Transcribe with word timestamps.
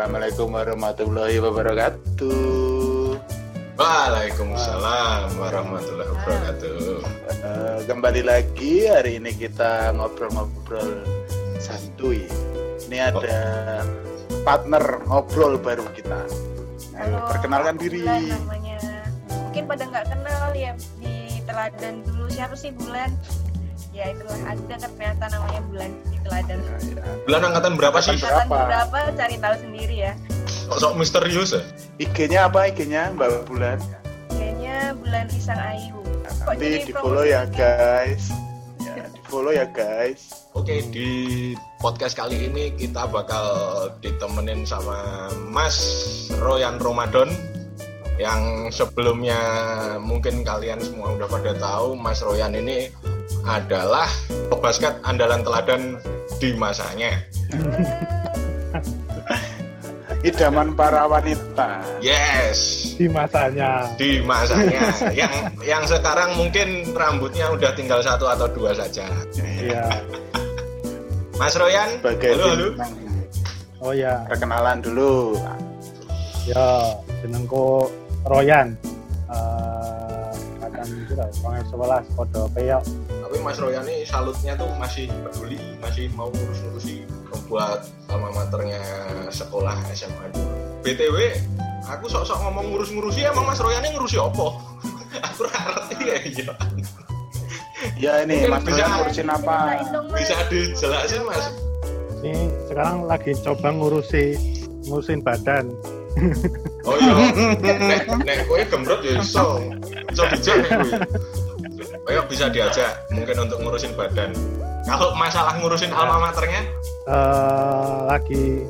Assalamualaikum 0.00 0.56
warahmatullahi 0.56 1.36
wabarakatuh. 1.44 3.20
Waalaikumsalam 3.76 5.28
warahmatullahi 5.36 6.08
wabarakatuh. 6.16 7.04
Uh, 7.44 7.78
kembali 7.84 8.24
lagi 8.24 8.88
hari 8.88 9.20
ini 9.20 9.36
kita 9.36 9.92
ngobrol-ngobrol 9.92 11.04
santuy. 11.60 12.24
Ini 12.88 13.12
ada 13.12 13.44
oh. 13.84 14.40
partner 14.40 15.04
ngobrol 15.04 15.60
baru 15.60 15.84
kita. 15.92 16.24
Ayo, 16.96 17.20
perkenalkan 17.28 17.76
diri. 17.76 18.00
namanya. 18.00 18.80
Mungkin 19.28 19.68
pada 19.68 19.84
nggak 19.84 20.16
kenal 20.16 20.48
ya 20.56 20.72
di 20.96 21.44
teladan 21.44 22.00
dulu 22.08 22.24
siapa 22.32 22.56
sih 22.56 22.72
Bulan? 22.72 23.12
Ya 24.00 24.16
itulah 24.16 24.40
ada 24.48 24.74
ternyata 24.80 25.24
namanya 25.28 25.60
Bulan 25.68 25.90
teladan. 26.24 26.56
Ya, 26.56 26.76
ya. 26.80 27.02
Bulan 27.28 27.40
angkatan 27.52 27.72
berapa 27.76 27.98
sih? 28.00 28.16
Angkatan 28.16 28.48
berapa? 28.48 28.88
berapa 28.88 28.98
cari 29.12 29.36
tahu 29.36 29.54
sendiri 29.60 29.96
ya. 30.08 30.12
Kok 30.72 30.78
sok 30.80 30.94
misterius 30.96 31.52
ya? 31.52 31.62
IG-nya 32.00 32.40
apa 32.48 32.72
IG-nya 32.72 33.12
Mbak 33.12 33.44
Bulan? 33.44 33.76
IG-nya 34.32 34.96
Bulan 34.96 35.28
Risang 35.28 35.60
Ayu. 35.60 36.00
Kok 36.24 36.48
Nanti 36.48 36.88
di 36.88 36.92
follow 36.96 37.28
ya 37.28 37.44
guys. 37.52 38.32
Ya, 38.80 39.04
di 39.04 39.20
follow 39.28 39.52
ya 39.52 39.68
guys. 39.68 40.48
Oke, 40.56 40.80
di 40.88 41.08
podcast 41.84 42.16
kali 42.16 42.48
ini 42.48 42.72
kita 42.72 43.04
bakal 43.04 43.44
ditemenin 44.00 44.64
sama 44.64 45.28
Mas 45.52 45.76
Royan 46.40 46.80
Ramadan 46.80 47.28
yang 48.16 48.72
sebelumnya 48.72 49.36
mungkin 50.00 50.40
kalian 50.40 50.80
semua 50.80 51.20
udah 51.20 51.28
pada 51.28 51.52
tahu 51.52 52.00
Mas 52.00 52.24
Royan 52.24 52.56
ini 52.56 52.88
adalah 53.44 54.08
basket 54.60 54.92
andalan 55.08 55.40
teladan 55.40 55.96
di 56.36 56.52
masanya. 56.54 57.16
Idaman 60.20 60.76
para 60.76 61.08
wanita. 61.08 61.80
Yes. 62.04 62.92
Di 63.00 63.08
masanya. 63.08 63.88
Di 63.96 64.20
masanya. 64.20 64.92
yang 65.16 65.32
yang 65.64 65.80
sekarang 65.88 66.36
mungkin 66.36 66.92
rambutnya 66.92 67.48
udah 67.48 67.72
tinggal 67.72 68.04
satu 68.04 68.28
atau 68.28 68.44
dua 68.52 68.76
saja. 68.76 69.08
Iya. 69.40 69.88
Mas 71.40 71.56
Royan. 71.56 72.04
Bagai 72.04 72.36
halo, 72.36 72.52
halo. 72.52 72.68
Oh 73.80 73.96
ya. 73.96 74.28
Perkenalan 74.28 74.84
dulu. 74.84 75.40
Ya, 76.44 77.00
jenengku 77.24 77.88
Royan. 78.28 78.76
Uh, 79.24 80.28
akan 80.60 80.84
kira, 81.08 81.24
2011 81.40 82.16
kode 82.18 82.42
peyok 82.52 82.82
Mas 83.40 83.56
Royan 83.56 83.88
ini 83.88 84.04
salutnya 84.04 84.52
tuh 84.54 84.68
masih 84.76 85.08
peduli 85.24 85.56
masih 85.80 86.12
mau 86.12 86.28
ngurus-ngurusi 86.28 87.08
membuat 87.32 87.88
alma 88.12 88.28
maternya 88.36 88.80
sekolah 89.32 89.76
SMA 89.96 90.28
BTW 90.84 91.16
aku 91.88 92.06
sok-sok 92.06 92.38
ngomong 92.44 92.68
ngurus-ngurusi 92.72 93.24
emang 93.24 93.48
Mas 93.48 93.60
Royan 93.60 93.84
ini 93.84 93.96
ngurusi 93.96 94.16
apa? 94.20 94.46
aku 95.28 95.42
ngerti 95.48 95.96
ya 96.04 96.16
iya. 96.22 96.52
Ya 97.96 98.12
ini 98.28 98.44
Mas 98.44 98.64
bisa, 98.64 98.84
ngurusin 98.84 99.28
apa? 99.28 99.56
bisa 100.12 100.36
dijelasin 100.52 101.22
Mas. 101.24 101.44
Ini 102.20 102.52
sekarang 102.68 103.08
lagi 103.08 103.32
coba 103.40 103.72
ngurusi 103.72 104.36
ngurusin 104.84 105.24
badan. 105.24 105.72
Oh 106.84 106.96
iya. 107.00 107.12
Nek 107.56 108.04
nek 108.24 108.38
kowe 108.44 108.60
gembrot 108.68 109.00
ya 109.00 109.16
iso. 109.20 109.64
Iso 110.12 110.22
dijak 110.28 110.56
nek 110.68 111.08
Ayo 112.10 112.26
bisa 112.26 112.50
diajak 112.50 113.06
mungkin 113.14 113.46
untuk 113.46 113.62
ngurusin 113.62 113.94
badan. 113.94 114.34
Kalau 114.82 115.14
masalah 115.14 115.54
ngurusin 115.62 115.94
alma 115.94 116.18
maternya? 116.18 116.66
Uh, 117.06 118.10
lagi 118.10 118.66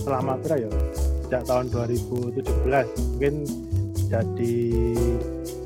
selama 0.00 0.40
berapa 0.40 0.56
ya? 0.56 0.70
Sejak 1.28 1.42
tahun 1.44 1.68
2017 1.68 2.48
mungkin 3.12 3.34
jadi 4.08 4.56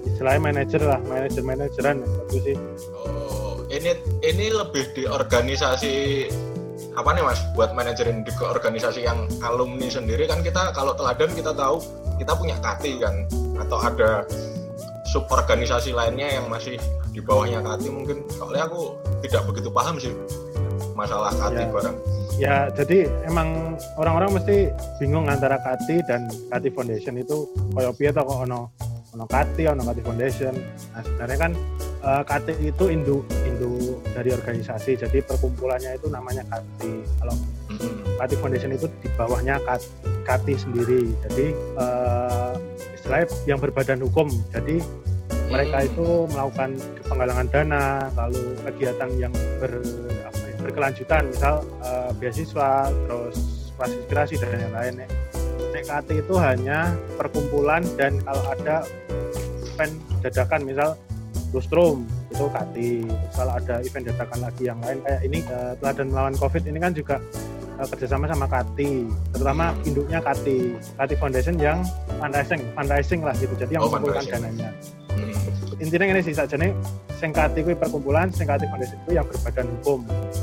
istilahnya 0.03 0.43
manajer 0.50 0.83
lah, 0.83 0.99
manajer 1.06 1.43
manajeran 1.47 2.03
itu 2.03 2.37
sih. 2.43 2.56
Oh, 2.91 3.62
ini 3.71 3.95
ini 4.27 4.50
lebih 4.50 4.91
di 4.99 5.06
organisasi 5.06 6.27
apa 6.99 7.15
nih 7.15 7.22
mas 7.22 7.39
buat 7.55 7.71
manajerin 7.71 8.27
di 8.27 8.34
organisasi 8.34 9.06
yang 9.06 9.31
alumni 9.47 9.87
sendiri 9.87 10.27
kan 10.27 10.43
kita 10.43 10.75
kalau 10.75 10.91
teladan 10.99 11.31
kita 11.39 11.55
tahu 11.55 11.78
kita 12.19 12.34
punya 12.34 12.59
kati 12.59 12.99
kan 12.99 13.31
atau 13.62 13.78
ada 13.78 14.27
suborganisasi 15.16 15.97
lainnya 15.97 16.28
yang 16.37 16.53
masih 16.53 16.77
di 17.09 17.25
bawahnya 17.25 17.65
Kati 17.65 17.88
mungkin 17.88 18.21
soalnya 18.28 18.69
aku 18.69 18.93
tidak 19.25 19.49
begitu 19.49 19.72
paham 19.72 19.97
sih 19.97 20.12
masalah 20.93 21.32
Kati 21.32 21.65
ya. 21.65 21.72
barang. 21.72 21.97
Ya, 22.37 22.56
jadi 22.69 23.09
emang 23.25 23.81
orang-orang 23.97 24.37
mesti 24.37 24.69
bingung 25.00 25.25
antara 25.25 25.56
Kati 25.56 26.04
dan 26.04 26.28
Kati 26.53 26.69
Foundation 26.69 27.16
itu 27.16 27.49
koyo 27.72 27.97
piye 27.97 28.12
to 28.12 28.21
kok 28.21 28.44
ono 28.44 28.69
ono 29.16 29.25
Kati, 29.25 29.65
ono 29.72 29.81
Kati 29.81 30.00
Foundation. 30.04 30.53
Nah, 30.93 31.00
sebenarnya 31.00 31.38
kan 31.41 31.53
uh, 32.04 32.21
Kati 32.21 32.53
itu 32.60 32.93
induk 32.93 33.25
induk 33.48 34.04
dari 34.12 34.37
organisasi. 34.37 35.00
Jadi 35.00 35.25
perkumpulannya 35.25 35.97
itu 35.97 36.12
namanya 36.12 36.44
Kati. 36.44 36.93
Kalau 37.25 37.34
mm-hmm. 37.72 38.21
Kati 38.21 38.34
Foundation 38.37 38.72
itu 38.77 38.84
di 39.00 39.09
bawahnya 39.16 39.56
Kati, 39.65 39.88
Kati 40.28 40.54
sendiri. 40.60 41.09
Jadi 41.25 41.56
uh, 41.81 42.53
istilahnya 42.93 43.27
yang 43.48 43.59
berbadan 43.65 44.04
hukum. 44.04 44.28
Jadi 44.53 44.84
mereka 45.47 45.87
itu 45.87 46.27
melakukan 46.31 46.71
penggalangan 47.07 47.47
dana, 47.51 47.84
lalu 48.19 48.59
kegiatan 48.67 49.11
yang 49.17 49.34
ber, 49.62 49.79
apa 50.27 50.43
ya, 50.43 50.55
berkelanjutan, 50.62 51.23
misal 51.31 51.62
uh, 51.83 52.11
beasiswa, 52.19 52.91
terus 52.91 53.37
klasifikasi 53.79 54.34
dan 54.43 54.59
yang 54.59 54.75
lainnya. 54.75 55.09
CKT 55.77 56.25
itu 56.25 56.34
hanya 56.41 56.97
perkumpulan 57.21 57.84
dan 58.01 58.17
kalau 58.25 58.43
ada 58.49 58.83
event 59.77 59.95
dadakan, 60.25 60.61
misal 60.65 60.91
lustrum 61.55 62.03
itu 62.33 62.45
KT. 62.51 62.77
kalau 63.33 63.53
ada 63.55 63.81
event 63.81 64.05
dadakan 64.11 64.39
lagi 64.43 64.63
yang 64.67 64.78
lain 64.83 64.99
kayak 65.07 65.21
ini 65.25 65.39
uh, 65.47 65.73
teladan 65.78 66.11
melawan 66.11 66.34
COVID 66.37 66.63
ini 66.67 66.78
kan 66.83 66.93
juga 66.93 67.17
uh, 67.78 67.87
kerjasama 67.87 68.28
sama 68.28 68.47
Kati, 68.48 69.06
terutama 69.32 69.72
induknya 69.84 70.19
Kati, 70.20 70.76
Kati 70.97 71.14
Foundation 71.16 71.56
yang 71.60 71.81
fundraising, 72.20 72.62
fundraising 72.72 73.20
lah 73.25 73.34
gitu, 73.37 73.53
jadi 73.56 73.81
yang 73.81 73.84
oh, 73.84 73.91
mengumpulkan 73.92 74.25
dananya. 74.28 74.70
Hmm. 75.16 75.32
Intinya 75.81 76.16
ini 76.16 76.20
sih 76.25 76.32
saja 76.32 76.56
nih, 76.56 76.72
singkati 77.20 77.65
itu 77.65 77.72
perkumpulan, 77.76 78.28
singkati 78.28 78.69
foundation 78.69 78.97
itu 79.04 79.12
yang 79.16 79.26
berbadan 79.28 79.66
hukum. 79.81 80.00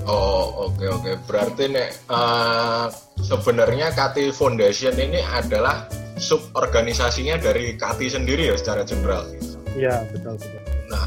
Oh 0.10 0.70
oke 0.70 0.78
okay, 0.78 0.88
oke, 0.90 1.02
okay. 1.06 1.16
berarti 1.30 1.64
nih 1.74 1.88
uh, 2.10 2.86
sebenarnya 3.22 3.94
Kati 3.94 4.34
Foundation 4.34 4.94
ini 4.98 5.22
adalah 5.22 5.90
sub 6.18 6.42
organisasinya 6.58 7.38
dari 7.38 7.78
Kati 7.78 8.10
sendiri 8.10 8.50
ya 8.50 8.56
secara 8.58 8.82
general. 8.86 9.26
Iya 9.74 10.06
betul 10.14 10.38
betul. 10.38 10.62
Nah 10.90 11.06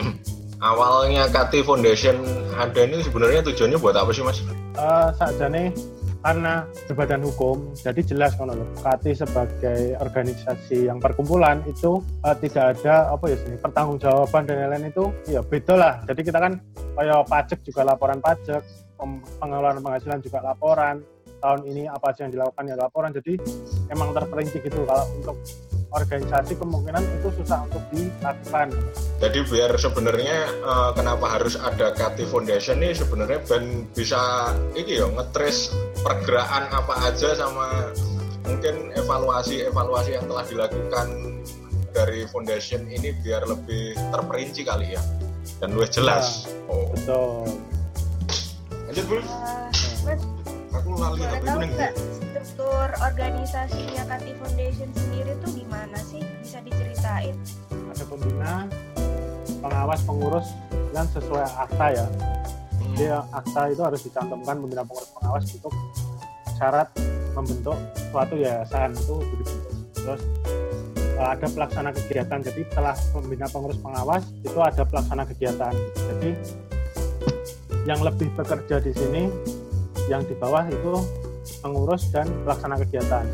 awalnya 0.72 1.28
Kati 1.28 1.64
Foundation 1.64 2.20
ada 2.56 2.80
ini 2.84 3.04
sebenarnya 3.04 3.44
tujuannya 3.48 3.78
buat 3.80 3.96
apa 3.96 4.10
sih 4.12 4.24
mas? 4.24 4.40
Uh, 4.78 5.10
saja 5.18 5.50
nih 5.50 5.74
karena 6.22 6.62
berbadan 6.86 7.18
hukum 7.26 7.74
jadi 7.74 7.98
jelas 7.98 8.38
kan 8.38 8.46
loh 8.46 8.62
KATI 8.78 9.10
sebagai 9.10 9.98
organisasi 9.98 10.86
yang 10.86 11.02
perkumpulan 11.02 11.66
itu 11.66 11.98
uh, 12.22 12.36
tidak 12.38 12.78
ada 12.78 13.10
apa 13.10 13.26
ya 13.26 13.36
sini 13.42 13.58
pertanggungjawaban 13.58 14.46
dan 14.46 14.70
lain-lain 14.70 14.94
itu 14.94 15.10
ya 15.26 15.42
beda 15.42 15.74
lah. 15.74 15.94
Jadi 16.06 16.20
kita 16.30 16.38
kan 16.38 16.62
kayak 16.94 17.26
pajak 17.26 17.58
juga 17.66 17.90
laporan 17.90 18.22
pajak 18.22 18.62
pengeluaran 19.42 19.82
penghasilan 19.82 20.22
juga 20.22 20.46
laporan 20.46 21.02
tahun 21.42 21.60
ini 21.66 21.90
apa 21.90 22.14
sih 22.14 22.26
yang 22.26 22.32
dilakukan 22.38 22.70
ya 22.70 22.76
laporan. 22.78 23.10
Jadi 23.10 23.34
emang 23.90 24.14
terperinci 24.14 24.62
gitu 24.62 24.86
kalau 24.86 25.10
untuk 25.18 25.36
organisasi 25.88 26.52
kemungkinan 26.60 27.00
itu 27.00 27.28
susah 27.40 27.64
untuk 27.64 27.80
dilakukan. 27.92 28.68
Jadi 29.18 29.38
biar 29.48 29.72
sebenarnya 29.80 30.38
uh, 30.60 30.90
kenapa 30.92 31.26
harus 31.38 31.56
ada 31.56 31.96
Kati 31.96 32.28
Foundation 32.28 32.80
nih 32.80 32.92
sebenarnya 32.92 33.40
ben 33.48 33.88
bisa 33.96 34.52
ini 34.76 35.00
ya 35.00 35.08
ngetrace 35.08 35.72
pergerakan 36.04 36.68
apa 36.68 36.94
aja 37.08 37.32
sama 37.32 37.88
mungkin 38.44 38.92
evaluasi-evaluasi 38.96 40.10
yang 40.16 40.24
telah 40.28 40.44
dilakukan 40.48 41.08
dari 41.92 42.28
foundation 42.28 42.84
ini 42.88 43.16
biar 43.24 43.48
lebih 43.48 43.96
terperinci 44.12 44.62
kali 44.64 44.92
ya 44.92 45.02
dan 45.58 45.72
lebih 45.72 45.88
jelas. 45.88 46.46
Ya, 46.46 46.68
oh. 46.68 46.84
Betul. 46.92 47.28
Lanjut, 48.88 49.04
Bu. 49.08 49.16
Uh, 49.20 50.37
Lali 50.98 51.22
tapi 51.22 51.46
bening 51.46 51.72
struktur 52.10 52.90
organisasinya 52.98 54.02
Kati 54.10 54.34
Foundation 54.34 54.90
sendiri 54.98 55.30
tuh 55.46 55.54
gimana 55.54 55.94
sih? 56.02 56.18
Bisa 56.42 56.58
diceritain? 56.58 57.38
Ada 57.70 58.02
pembina, 58.02 58.66
pengawas, 59.62 60.02
pengurus, 60.02 60.50
dan 60.90 61.06
sesuai 61.14 61.46
akta 61.54 61.86
ya. 61.94 62.02
Hmm. 62.02 62.82
Jadi 62.98 63.04
akta 63.14 63.60
itu 63.70 63.82
harus 63.86 64.00
dicantumkan 64.02 64.58
pembina 64.58 64.82
pengurus 64.82 65.10
pengawas 65.14 65.44
untuk 65.54 65.72
syarat 66.58 66.88
membentuk 67.38 67.78
suatu 68.10 68.34
yayasan 68.34 68.90
itu. 68.98 69.16
Terus 69.94 70.22
eh, 70.98 71.28
ada 71.30 71.46
pelaksana 71.46 71.90
kegiatan. 71.94 72.42
Jadi 72.42 72.60
setelah 72.66 72.98
pembina 73.14 73.46
pengurus 73.46 73.78
pengawas 73.78 74.26
itu 74.42 74.58
ada 74.58 74.82
pelaksana 74.82 75.22
kegiatan. 75.30 75.74
Jadi 75.94 76.30
yang 77.86 78.02
lebih 78.02 78.34
bekerja 78.34 78.82
di 78.82 78.92
sini 78.92 79.22
yang 80.08 80.24
di 80.24 80.34
bawah 80.34 80.64
itu 80.68 81.04
pengurus 81.60 82.08
dan 82.12 82.28
pelaksana 82.44 82.76
kegiatan. 82.80 83.24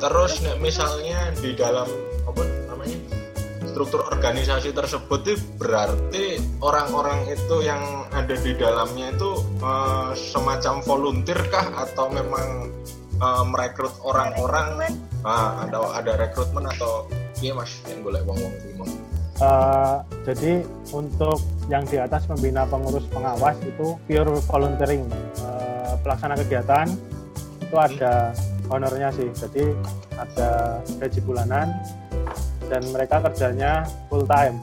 Terus 0.00 0.42
nek 0.44 0.58
misalnya 0.60 1.32
di 1.38 1.56
dalam 1.56 1.88
apa 2.28 2.42
namanya 2.68 2.98
struktur 3.68 4.04
organisasi 4.04 4.74
tersebut 4.74 5.20
itu 5.24 5.40
berarti 5.56 6.40
orang-orang 6.60 7.28
itu 7.30 7.64
yang 7.64 7.80
ada 8.12 8.34
di 8.36 8.52
dalamnya 8.56 9.14
itu 9.14 9.32
eh, 9.62 10.10
semacam 10.16 10.80
volunteer 10.84 11.40
kah? 11.48 11.72
Atau 11.88 12.12
memang 12.12 12.68
eh, 13.20 13.44
merekrut 13.48 13.94
orang-orang? 14.04 14.98
Ah, 15.24 15.64
ada 15.64 15.80
ada 15.96 16.20
rekrutmen 16.20 16.68
atau 16.68 17.08
iya 17.40 17.56
mas 17.56 17.80
yang 17.88 18.04
boleh 18.04 18.20
wong 18.28 18.36
Eh, 19.34 19.96
jadi 20.22 20.62
untuk 20.94 21.42
yang 21.66 21.82
di 21.90 21.98
atas 21.98 22.22
pembina 22.30 22.62
pengurus 22.70 23.02
pengawas 23.10 23.58
itu 23.66 23.98
pure 24.06 24.38
volunteering. 24.46 25.10
Eh, 25.42 25.92
pelaksana 26.06 26.38
kegiatan 26.38 26.86
itu 27.58 27.74
ada 27.74 28.30
honornya 28.70 29.10
sih. 29.10 29.26
Jadi 29.34 29.74
ada 30.14 30.78
gaji 31.02 31.20
bulanan 31.26 31.74
dan 32.70 32.82
mereka 32.94 33.18
kerjanya 33.26 33.82
full 34.06 34.22
time. 34.22 34.62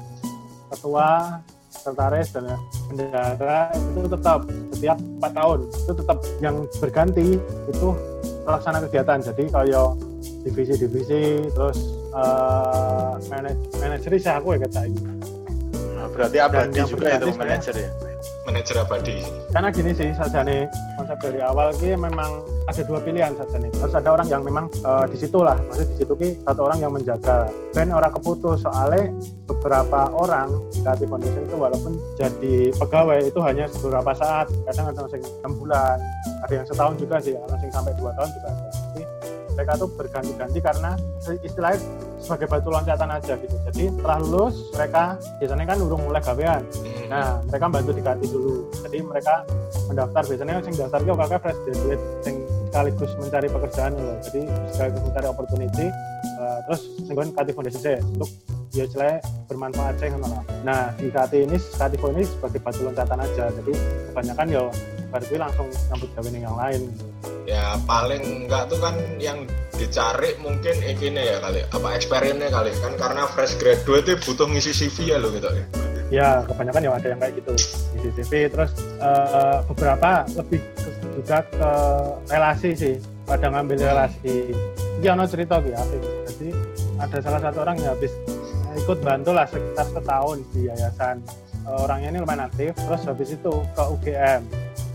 Ketua, 0.71 1.44
sekretaris 1.68 2.31
dan 2.31 2.56
bendahara 2.88 3.75
itu 3.75 4.07
tetap 4.07 4.39
setiap 4.71 4.97
4 5.19 5.31
tahun 5.35 5.59
itu 5.68 5.94
tetap 6.00 6.18
yang 6.39 6.56
berganti 6.79 7.27
itu 7.68 7.88
pelaksana 8.47 8.79
kegiatan. 8.88 9.19
Jadi 9.19 9.44
kalau 9.51 10.00
divisi-divisi 10.45 11.51
terus 11.51 11.77
uh, 12.13 13.18
manaj 13.29 13.57
manajer 13.77 14.12
sih 14.18 14.31
aku 14.31 14.57
ya 14.57 14.59
kata 14.65 14.79
ini. 14.88 15.01
Nah, 15.97 16.07
berarti 16.09 16.38
abadi 16.41 16.77
yang 16.77 16.89
juga 16.89 17.07
itu 17.13 17.29
berarti 17.29 17.39
manajer 17.39 17.75
ya 17.77 17.91
manajer 18.45 18.75
abadi 18.81 19.15
Karena 19.51 19.69
gini 19.69 19.91
sih 19.94 20.09
sajane 20.15 20.65
konsep 20.97 21.18
dari 21.19 21.39
awal 21.44 21.75
ki 21.75 21.94
memang 22.00 22.41
ada 22.69 22.81
dua 22.88 23.03
pilihan 23.03 23.35
sajane. 23.35 23.68
Harus 23.77 23.95
ada 23.97 24.09
orang 24.15 24.27
yang 24.31 24.41
memang 24.47 24.71
uh, 24.88 25.03
di 25.09 25.18
situ 25.19 25.44
lah, 25.44 25.59
maksud 25.68 25.88
di 25.91 25.95
situ 26.00 26.13
ki 26.15 26.29
satu 26.47 26.62
orang 26.71 26.79
yang 26.79 26.91
menjaga. 26.95 27.51
Ben 27.75 27.91
orang 27.91 28.15
keputus 28.15 28.63
soalnya 28.63 29.12
beberapa 29.50 30.07
orang 30.15 30.47
Kati 30.81 31.06
Foundation 31.06 31.44
itu 31.44 31.57
walaupun 31.59 31.94
jadi 32.15 32.71
pegawai 32.79 33.19
itu 33.27 33.39
hanya 33.44 33.68
beberapa 33.81 34.12
saat, 34.15 34.47
kadang 34.71 34.85
ada 34.89 35.00
yang 35.12 35.33
enam 35.44 35.53
bulan, 35.59 35.97
ada 36.47 36.53
yang 36.53 36.65
setahun 36.65 36.95
juga 36.95 37.15
sih, 37.19 37.35
ada 37.35 37.59
yang 37.59 37.73
sampai 37.75 37.94
dua 38.00 38.12
tahun 38.15 38.29
juga 38.39 38.47
ada. 38.50 38.81
Mereka 39.62 39.78
tuh 39.78 39.90
berganti-ganti 39.94 40.58
karena 40.58 40.98
istilahnya 41.46 41.78
sebagai 42.18 42.50
batu 42.50 42.74
loncatan 42.74 43.10
aja 43.13 43.38
gitu. 43.38 43.56
Jadi 43.69 43.94
setelah 43.94 44.18
lulus 44.25 44.56
mereka 44.74 45.22
biasanya 45.38 45.66
kan 45.69 45.78
urung 45.86 46.02
mulai 46.02 46.22
gawean. 46.25 46.66
Hmm. 46.66 47.06
Nah, 47.13 47.28
mereka 47.46 47.66
bantu 47.69 47.92
dikati 47.94 48.25
dulu. 48.25 48.56
Jadi 48.81 48.98
mereka 49.06 49.46
mendaftar 49.86 50.24
biasanya 50.25 50.54
sing 50.66 50.74
daftar 50.74 51.00
ki 51.06 51.12
kakak 51.13 51.40
fresh 51.46 51.60
graduate 51.62 52.04
sing 52.25 52.36
sekaligus 52.74 53.12
mencari 53.22 53.48
pekerjaan 53.54 53.92
loh. 53.94 54.18
Jadi 54.25 54.42
sekaligus 54.74 55.02
mencari 55.06 55.28
opportunity 55.30 55.86
eh, 56.42 56.57
terus 56.66 56.81
singgon 57.06 57.30
Kati 57.38 57.52
Foundation 57.54 57.81
saya 57.86 58.02
untuk 58.02 58.30
ya 58.74 58.86
celek 58.90 59.22
bermanfaat 59.46 59.96
saya. 60.02 60.18
Nah, 60.66 60.90
di 60.98 61.14
Kati 61.14 61.38
ini 61.46 61.57
Kati 61.62 62.02
ini 62.02 62.24
sebagai 62.25 62.60
batu 62.66 62.81
loncatan 62.81 63.19
aja. 63.22 63.46
Jadi 63.62 63.74
kebanyakan 64.10 64.48
ya 64.50 64.64
baru 65.12 65.24
kuwi 65.28 65.40
langsung 65.40 65.68
nyambut 65.92 66.10
gawe 66.16 66.30
yang 66.31 66.58
lain. 66.58 66.81
ya 67.46 67.75
paling 67.84 68.24
enggak 68.48 68.63
tuh 68.72 68.80
kan 68.80 68.96
yang 69.19 69.44
dicari 69.75 70.38
mungkin 70.40 70.78
ini 70.78 71.22
ya 71.22 71.38
kali 71.42 71.62
apa 71.68 71.88
experience 71.98 72.48
kali 72.54 72.72
kan 72.80 72.94
karena 72.96 73.24
fresh 73.28 73.58
graduate 73.60 74.08
itu 74.08 74.18
butuh 74.30 74.48
ngisi 74.48 74.72
CV 74.72 75.12
ya 75.12 75.18
lo 75.19 75.34
gitu 75.34 75.50
ya 75.52 75.66
Ya, 76.12 76.44
kebanyakan 76.44 76.84
ya 76.84 76.92
ada 76.92 77.08
yang 77.08 77.19
kayak 77.24 77.34
gitu 77.40 77.52
di 77.56 77.98
CCTV. 78.04 78.31
Terus 78.52 78.72
eh, 79.00 79.58
beberapa 79.72 80.28
lebih 80.36 80.60
juga 81.16 81.40
ke 81.48 81.72
relasi 82.28 82.69
sih, 82.75 82.96
pada 83.24 83.48
ngambil 83.48 83.80
relasi. 83.80 84.52
Iya, 85.00 85.16
ono 85.16 85.24
cerita 85.24 85.64
gitu 85.64 85.72
ya. 85.72 85.80
Jadi 86.28 86.52
ada 87.00 87.18
salah 87.24 87.40
satu 87.40 87.64
orang 87.64 87.80
yang 87.80 87.96
habis 87.96 88.12
ikut 88.75 89.00
bantu 89.00 89.31
lah 89.31 89.48
sekitar 89.48 89.88
setahun 89.88 90.38
di 90.52 90.68
yayasan. 90.68 91.24
Eh, 91.64 91.80
orangnya 91.80 92.12
ini 92.12 92.19
lumayan 92.19 92.44
aktif, 92.52 92.75
terus 92.75 93.02
habis 93.07 93.31
itu 93.31 93.54
ke 93.72 93.84
UGM. 93.96 94.42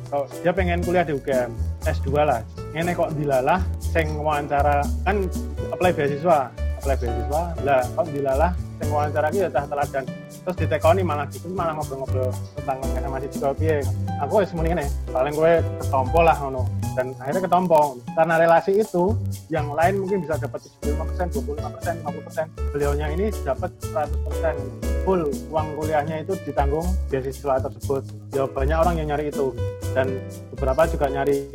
Kalau 0.06 0.25
dia 0.43 0.53
pengen 0.55 0.79
kuliah 0.87 1.03
di 1.03 1.19
UGM, 1.19 1.50
S2 1.82 2.08
lah. 2.23 2.41
Ini 2.75 2.94
kok 2.94 3.11
dilalah, 3.19 3.58
sing 3.82 4.14
wawancara 4.14 4.87
kan 5.03 5.26
apply 5.75 5.91
beasiswa, 5.91 6.50
apply 6.79 6.94
beasiswa. 6.94 7.43
Lah, 7.67 7.82
kok 7.82 8.06
dilalah, 8.14 8.50
sing 8.79 8.88
wawancara 8.94 9.26
ki 9.35 9.38
ya 9.43 9.49
tah 9.50 9.67
teladan. 9.67 10.05
Terus 10.47 10.56
ditekoni 10.62 11.03
malah 11.03 11.26
gitu 11.26 11.50
malah 11.50 11.75
ngobrol-ngobrol 11.75 12.31
tentang 12.55 12.79
SMA 12.87 13.19
juga 13.35 13.50
piye 13.56 13.82
aku 14.23 14.44
wis 14.44 14.53
muni 14.55 14.70
ngene 14.70 14.87
paling 15.11 15.35
gue 15.35 15.53
ketompo 15.82 16.20
lah 16.23 16.37
ngono. 16.38 16.62
Dan 16.97 17.12
akhirnya 17.20 17.43
ketompo. 17.44 18.00
Karena 18.17 18.35
relasi 18.41 18.73
itu 18.81 19.12
yang 19.52 19.69
lain 19.75 20.00
mungkin 20.00 20.25
bisa 20.25 20.41
dapat 20.41 20.64
75%, 20.87 21.35
25%, 21.35 22.06
50% 22.06 22.73
beliaunya 22.73 23.06
ini 23.12 23.26
dapat 23.44 23.69
100% 23.93 25.05
full 25.05 25.29
uang 25.52 25.69
kuliahnya 25.76 26.25
itu 26.25 26.32
ditanggung 26.49 26.87
beasiswa 27.12 27.61
tersebut. 27.61 28.02
Ya 28.32 28.49
banyak 28.49 28.79
orang 28.81 28.94
yang 28.97 29.12
nyari 29.12 29.29
itu 29.29 29.52
dan 29.97 30.21
beberapa 30.53 30.85
juga 30.85 31.09
nyari 31.09 31.49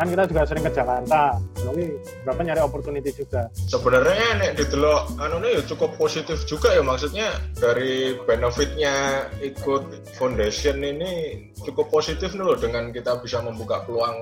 kan 0.00 0.08
kita 0.08 0.24
juga 0.32 0.42
sering 0.48 0.64
ke 0.64 0.72
Jakarta 0.72 1.38
tapi 1.60 1.94
beberapa 2.24 2.40
nyari 2.42 2.60
opportunity 2.64 3.14
juga 3.14 3.46
sebenarnya 3.54 4.28
nek 4.42 4.52
didelok 4.58 5.12
anu 5.22 5.38
ya 5.44 5.62
cukup 5.62 5.94
positif 5.94 6.42
juga 6.50 6.74
ya 6.74 6.82
maksudnya 6.82 7.30
dari 7.60 8.18
benefitnya 8.26 9.28
ikut 9.44 10.10
foundation 10.18 10.82
ini 10.82 11.46
cukup 11.62 11.92
positif 11.92 12.32
nih 12.34 12.42
loh 12.42 12.56
dengan 12.58 12.90
kita 12.90 13.20
bisa 13.22 13.38
membuka 13.44 13.84
peluang 13.84 14.18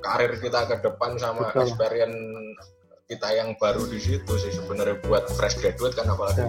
karir 0.00 0.38
kita 0.38 0.70
ke 0.70 0.76
depan 0.80 1.18
sama 1.18 1.50
Betul. 1.50 1.66
experience 1.68 2.18
kita 3.12 3.28
yang 3.36 3.52
baru 3.60 3.84
di 3.84 4.00
situ 4.00 4.32
sih 4.40 4.52
sebenarnya 4.56 4.96
buat 5.04 5.28
fresh 5.36 5.60
graduate 5.60 5.92
kan 5.92 6.08
apalagi. 6.08 6.48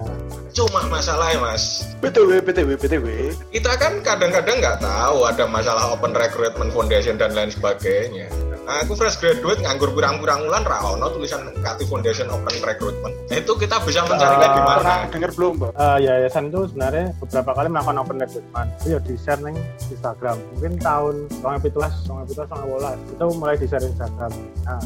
cuma 0.56 0.80
masalahnya 0.88 1.44
mas. 1.44 1.84
Btw 2.00 2.40
btw 2.40 2.80
btw 2.80 3.06
kita 3.52 3.72
kan 3.76 4.00
kadang-kadang 4.00 4.64
nggak 4.64 4.80
tahu 4.80 5.28
ada 5.28 5.44
masalah 5.44 5.92
open 5.92 6.16
recruitment 6.16 6.72
foundation 6.72 7.20
dan 7.20 7.36
lain 7.36 7.52
sebagainya. 7.52 8.32
Aku 8.64 8.96
fresh 8.96 9.20
graduate 9.20 9.60
nganggur 9.60 9.92
kurang-kurang 9.92 10.48
bulan 10.48 10.64
raono 10.64 11.12
tulisan 11.12 11.52
Kati 11.60 11.84
Foundation 11.84 12.32
Open 12.32 12.56
Recruitment. 12.64 13.12
Nah, 13.28 13.36
itu 13.36 13.52
kita 13.60 13.76
bisa 13.84 14.00
mencarinya 14.08 14.48
di 14.56 14.62
mana 14.64 14.92
dengar 15.12 15.30
belum 15.36 15.52
mbak? 15.60 15.70
Eh, 15.76 15.98
yayasan 16.08 16.48
itu 16.48 16.72
sebenarnya 16.72 17.12
beberapa 17.20 17.50
kali 17.52 17.68
melakukan 17.68 17.98
open 18.00 18.16
recruitment. 18.24 18.68
Itu 18.80 18.86
ya 18.96 18.98
di 19.04 19.14
share 19.20 19.40
ning 19.44 19.56
Instagram. 19.92 20.40
Mungkin 20.56 20.72
tahun 20.80 21.14
2017 21.44 22.08
2018 22.24 23.12
itu 23.12 23.24
mulai 23.36 23.56
di 23.60 23.66
share 23.68 23.84
Instagram. 23.84 24.32
Nah 24.64 24.80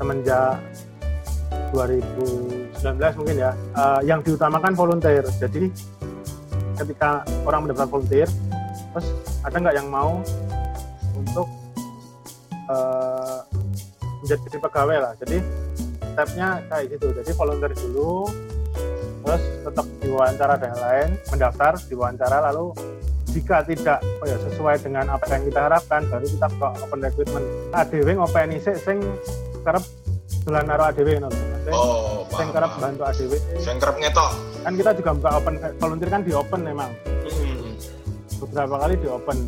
semenjak 0.00 0.56
2019 1.72 3.18
mungkin 3.18 3.36
ya 3.36 3.52
eh, 3.54 4.00
yang 4.06 4.20
diutamakan 4.20 4.72
volunteer. 4.74 5.24
Jadi 5.38 5.70
ketika 6.80 7.22
orang 7.44 7.68
mendaftar 7.68 7.88
volunteer 7.88 8.28
terus 8.90 9.06
ada 9.46 9.56
nggak 9.56 9.76
yang 9.76 9.88
mau 9.88 10.22
untuk 11.14 11.48
eh, 12.70 13.38
menjadi 14.24 14.58
pegawai 14.58 14.96
lah? 14.98 15.12
Jadi 15.18 15.38
stepnya 16.12 16.60
kayak 16.68 16.84
gitu. 16.98 17.06
Jadi 17.14 17.30
volunteer 17.34 17.72
dulu 17.74 18.28
terus 19.20 19.42
tetap 19.62 19.86
diwawancara 20.00 20.54
dan 20.56 20.74
lain 20.80 21.08
mendaftar 21.28 21.76
diwawancara 21.76 22.38
lalu 22.50 22.72
jika 23.30 23.62
tidak 23.62 24.02
oh 24.02 24.26
ya, 24.26 24.36
sesuai 24.50 24.82
dengan 24.82 25.06
apa 25.06 25.22
yang 25.30 25.46
kita 25.46 25.60
harapkan 25.70 26.02
baru 26.10 26.26
kita 26.26 26.46
buka 26.56 26.68
open 26.82 27.00
recruitment. 27.04 27.46
ADW 27.70 28.08
ngopeni 28.18 28.58
sik 28.58 28.76
sing 28.82 28.98
kerep 29.62 29.84
dolan 30.50 30.66
naro 30.66 30.84
ADW 30.84 31.08
ngono 31.16 31.30
Sing- 31.30 31.70
oh 31.72 32.26
sing 32.28 32.48
kerep 32.50 32.72
bantu 32.74 33.02
ADW 33.04 33.32
Sing 33.56 33.76
kerep 33.78 33.96
ngetok. 33.96 34.30
Kan 34.60 34.72
kita 34.74 34.90
juga 34.92 35.10
buka 35.14 35.30
open 35.36 35.54
volunteer 35.78 36.10
kan 36.10 36.20
di 36.20 36.32
open 36.32 36.60
memang 36.60 36.90
Hmm. 37.22 37.72
beberapa 38.40 38.74
kali 38.76 38.94
di 38.96 39.08
open. 39.08 39.38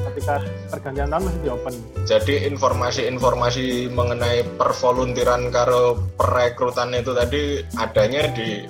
Ketika 0.00 0.34
pergantian 0.66 1.06
tahun 1.06 1.22
masih 1.22 1.40
di 1.40 1.50
open. 1.50 1.74
Jadi 2.02 2.34
informasi-informasi 2.48 3.64
mengenai 3.90 4.42
pervoluntiran 4.56 5.50
karo 5.50 5.82
perekrutan 6.16 6.90
itu 6.92 7.12
tadi 7.12 7.42
adanya 7.76 8.26
di 8.32 8.64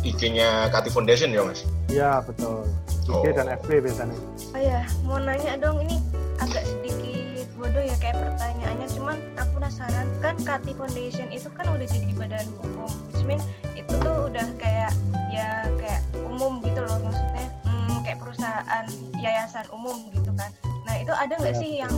IG-nya 0.00 0.68
Kati 0.68 0.86
Foundation 0.88 1.32
ya 1.32 1.42
mas? 1.42 1.64
Iya 1.88 2.22
betul. 2.22 2.62
IG 3.02 3.10
Oh. 3.10 3.24
dan 3.32 3.46
FB 3.56 3.68
biasanya. 3.80 4.16
Oh 4.48 4.60
ya, 4.60 4.80
mau 5.02 5.18
nanya 5.18 5.56
dong 5.56 5.80
ini 5.80 5.96
agak 6.36 6.62
sedikit 6.62 7.48
bodoh 7.56 7.82
ya 7.82 7.96
kayak 7.98 8.14
pertanyaannya 8.14 8.86
cuman 9.08 9.24
aku 9.40 9.50
penasaran 9.56 10.04
kan 10.20 10.36
Kati 10.44 10.76
Foundation 10.76 11.32
itu 11.32 11.48
kan 11.56 11.64
udah 11.72 11.86
jadi 11.88 12.12
badan 12.12 12.44
hukum 12.60 12.92
which 13.08 13.24
mean 13.24 13.40
itu 13.72 13.88
tuh 14.04 14.28
udah 14.28 14.44
kayak 14.60 14.92
ya 15.32 15.64
kayak 15.80 16.04
umum 16.28 16.60
gitu 16.60 16.84
loh 16.84 17.00
maksudnya 17.00 17.48
hmm, 17.64 18.04
kayak 18.04 18.20
perusahaan 18.20 18.84
yayasan 19.16 19.64
umum 19.72 20.12
gitu 20.12 20.28
kan. 20.36 20.52
Nah 20.84 21.00
itu 21.00 21.08
ada 21.16 21.40
nggak 21.40 21.56
Ya. 21.56 21.60
sih 21.64 21.72
yang 21.80 21.94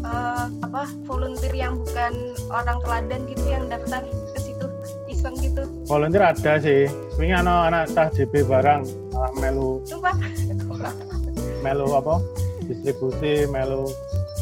eh, 0.00 0.46
apa 0.64 0.88
volunteer 1.04 1.52
yang 1.52 1.76
bukan 1.76 2.12
orang 2.48 2.80
teladan 2.80 3.20
gitu 3.28 3.44
yang 3.52 3.64
daftar 3.68 4.00
ke 4.32 4.38
situ 4.40 4.66
iseng 5.12 5.36
gitu? 5.36 5.60
Volunteer 5.84 6.24
ada 6.24 6.56
sih. 6.56 6.88
Swing 7.20 7.36
anak 7.36 7.68
anak 7.68 7.84
tah 7.92 8.08
DB 8.08 8.48
barang 8.48 9.12
malah 9.12 9.32
melu 9.36 9.84
sumpah. 9.84 10.16
melu 11.68 11.84
apa 11.92 12.16
distribusi 12.64 13.44
melu 13.44 13.92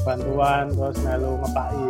bantuan 0.05 0.71
terus 0.71 0.97
melu 1.03 1.33
ngepai 1.41 1.85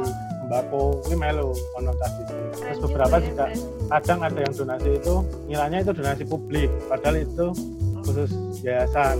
sembako 0.45 0.83
ini 1.09 1.17
melu 1.19 1.51
ono 1.75 1.93
terus 1.99 2.79
beberapa 2.79 3.17
juga 3.19 3.51
kadang 3.91 4.21
ada 4.23 4.39
yang 4.39 4.55
donasi 4.55 4.91
itu 4.97 5.15
nilainya 5.51 5.79
itu 5.85 5.93
donasi 5.93 6.23
publik. 6.25 6.71
Padahal 6.89 7.17
itu 7.21 7.47
khusus 8.05 8.31
yayasan. 8.61 9.17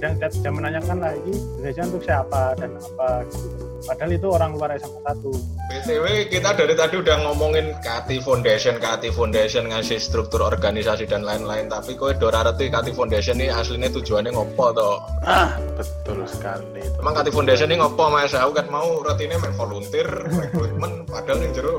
Dan 0.00 0.18
dia 0.18 0.50
menanyakan 0.50 0.96
lah 0.98 1.12
ini 1.14 1.36
Indonesia 1.60 1.82
untuk 1.86 2.02
siapa 2.02 2.56
dan 2.56 2.70
apa 2.80 3.28
gitu 3.30 3.61
Padahal 3.82 4.10
itu 4.14 4.28
orang 4.30 4.50
luar 4.54 4.70
SMA 4.78 5.00
1. 5.02 5.70
BTW 5.72 6.04
kita 6.28 6.50
dari 6.54 6.74
tadi 6.76 6.94
udah 7.00 7.16
ngomongin 7.26 7.74
Kati 7.80 8.20
Foundation, 8.22 8.76
Kati 8.78 9.08
Foundation 9.10 9.72
ngasih 9.72 9.98
struktur 9.98 10.44
organisasi 10.44 11.08
dan 11.08 11.26
lain-lain. 11.26 11.66
Tapi 11.66 11.96
kok 11.96 12.20
Dora 12.22 12.46
Reti 12.46 12.68
Kati 12.68 12.92
Foundation 12.92 13.40
ini 13.40 13.50
aslinya 13.50 13.88
tujuannya 13.90 14.30
ngopo 14.30 14.66
toh? 14.76 14.96
Ah, 15.24 15.56
betul 15.74 16.22
sekali. 16.28 16.84
Emang 17.00 17.14
Kati 17.16 17.30
Foundation 17.32 17.72
ini 17.72 17.80
ngopo 17.80 18.12
mas? 18.12 18.36
Aku 18.36 18.52
kan 18.54 18.68
mau 18.68 19.00
Reti 19.02 19.26
ini 19.26 19.36
main 19.40 19.54
volunteer, 19.56 20.08
rekrutmen, 20.08 21.08
padahal 21.08 21.40
yang 21.40 21.52
jeru 21.56 21.76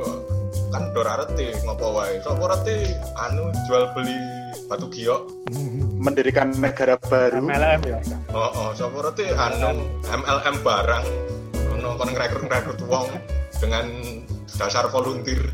kan 0.74 0.84
Dora 0.92 1.22
Reti 1.22 1.54
ngopo 1.64 2.02
wae. 2.02 2.18
Sopo 2.26 2.50
Reti 2.50 2.90
anu 3.18 3.54
jual 3.70 3.94
beli 3.94 4.44
batu 4.68 4.88
giok 4.90 5.22
mendirikan 6.02 6.54
negara 6.58 6.96
baru 6.98 7.42
MLM 7.42 7.82
ya 7.86 8.00
oh, 8.34 8.50
oh 8.54 8.70
sopo 8.74 9.02
Reti 9.06 9.28
anu 9.34 9.86
MLM 10.08 10.56
barang 10.62 11.06
nonton 11.94 12.10
ngerekrut 12.10 12.44
ngerekrut 12.44 12.80
uang 12.90 13.08
dengan 13.62 13.86
dasar 14.58 14.90
volunteer. 14.90 15.46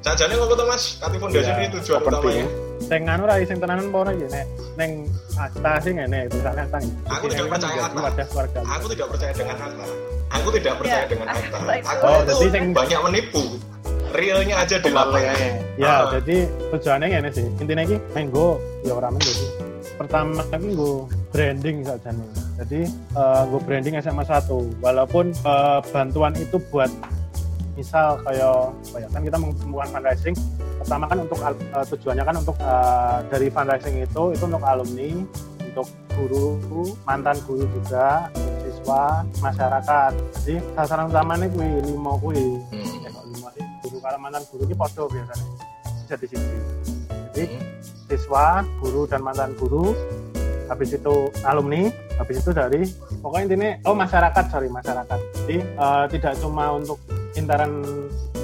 Sajane 0.00 0.32
ngopo 0.32 0.54
to 0.56 0.64
Mas? 0.64 0.96
Kati 0.96 1.16
Foundation 1.20 1.52
Iya, 1.52 1.60
ini 1.60 1.74
tujuan 1.76 2.00
utamanya. 2.00 2.46
sing 2.80 3.04
anu 3.06 3.22
ra 3.28 3.36
sing 3.44 3.60
tenanan 3.60 3.92
apa 3.92 3.98
ora 4.02 4.12
ya 4.16 4.26
nek 4.32 4.46
ning 4.74 4.90
akta 5.36 5.72
sing 5.84 5.94
ngene 6.00 6.26
itu 6.26 6.40
sak 6.40 6.56
tang. 6.72 6.84
Aku 7.06 7.24
tidak 7.28 7.46
percaya 7.52 7.86
keluarga. 8.24 8.60
Aku 8.64 8.84
tidak 8.88 9.06
percaya 9.12 9.32
dengan 9.36 9.56
akta. 9.60 9.84
Aku 10.30 10.48
tidak 10.56 10.74
percaya 10.80 11.02
Ya, 11.04 11.10
dengan 11.10 11.26
like 11.68 11.84
Aku 11.84 12.02
Oh, 12.06 12.20
itu 12.24 12.58
banyak 12.72 13.00
menipu. 13.04 13.42
Realnya 14.10 14.54
aja 14.64 14.76
di 14.80 14.90
lapangan. 14.90 15.38
Ya, 15.78 15.86
Ah. 15.86 16.02
jadi 16.18 16.48
tujuannya 16.72 17.06
ngene 17.12 17.30
sih. 17.30 17.46
Intinya 17.60 17.82
iki 17.84 17.96
menggo 18.10 18.56
ya 18.82 18.96
ora 18.96 19.12
menggo 19.12 19.28
sih. 19.28 19.50
Pertama 19.94 20.42
iki 20.48 20.66
nggo 20.72 21.06
branding 21.30 21.76
saja 21.84 22.10
nih. 22.10 22.28
Jadi 22.60 22.80
eh 22.92 23.40
nggo 23.48 23.58
branding 23.64 23.96
SMA 24.04 24.20
1 24.20 24.84
walaupun 24.84 25.32
eh, 25.32 25.80
bantuan 25.88 26.36
itu 26.36 26.60
buat 26.68 26.92
misal 27.72 28.20
kayak 28.20 28.76
ya, 29.00 29.08
kan 29.08 29.20
kita 29.24 29.36
melakukan 29.40 29.88
fundraising. 29.96 30.36
Pertama 30.84 31.08
kan 31.08 31.18
untuk 31.24 31.40
eh, 31.40 31.84
tujuannya 31.88 32.24
kan 32.28 32.36
untuk 32.36 32.56
eh, 32.60 33.18
dari 33.32 33.48
fundraising 33.48 33.96
itu 34.04 34.22
itu 34.36 34.44
untuk 34.44 34.60
alumni 34.60 35.24
untuk 35.64 35.88
guru 36.12 36.84
mantan 37.08 37.40
guru 37.48 37.64
juga 37.72 38.28
siswa 38.60 39.24
masyarakat. 39.40 40.12
Jadi 40.36 40.54
sasaran 40.76 41.08
utamanya 41.08 41.48
kui 41.48 41.64
lima 41.80 42.12
kui 42.20 42.60
Hmm. 42.68 43.56
sih 43.56 43.64
guru 43.88 43.96
kalau 44.04 44.18
mantan 44.20 44.44
guru 44.52 44.68
ini 44.68 44.76
podo 44.76 45.08
biasanya. 45.08 45.46
Bisa 46.04 46.14
di 46.20 46.26
sini 46.28 46.44
jadi 47.32 47.44
Hmm. 47.48 47.62
siswa 48.04 48.44
guru 48.84 49.08
dan 49.08 49.24
mantan 49.24 49.56
guru. 49.56 49.96
Habis 50.68 50.94
itu 50.94 51.32
alumni 51.42 51.88
habis 52.20 52.36
itu 52.44 52.50
dari 52.52 52.84
pokoknya 53.24 53.44
intinya 53.48 53.70
oh 53.88 53.96
masyarakat 53.96 54.44
sorry 54.52 54.68
masyarakat. 54.68 55.18
Jadi 55.40 55.56
eh, 55.64 56.04
tidak 56.12 56.32
cuma 56.36 56.76
untuk 56.76 57.00
intaran 57.32 57.80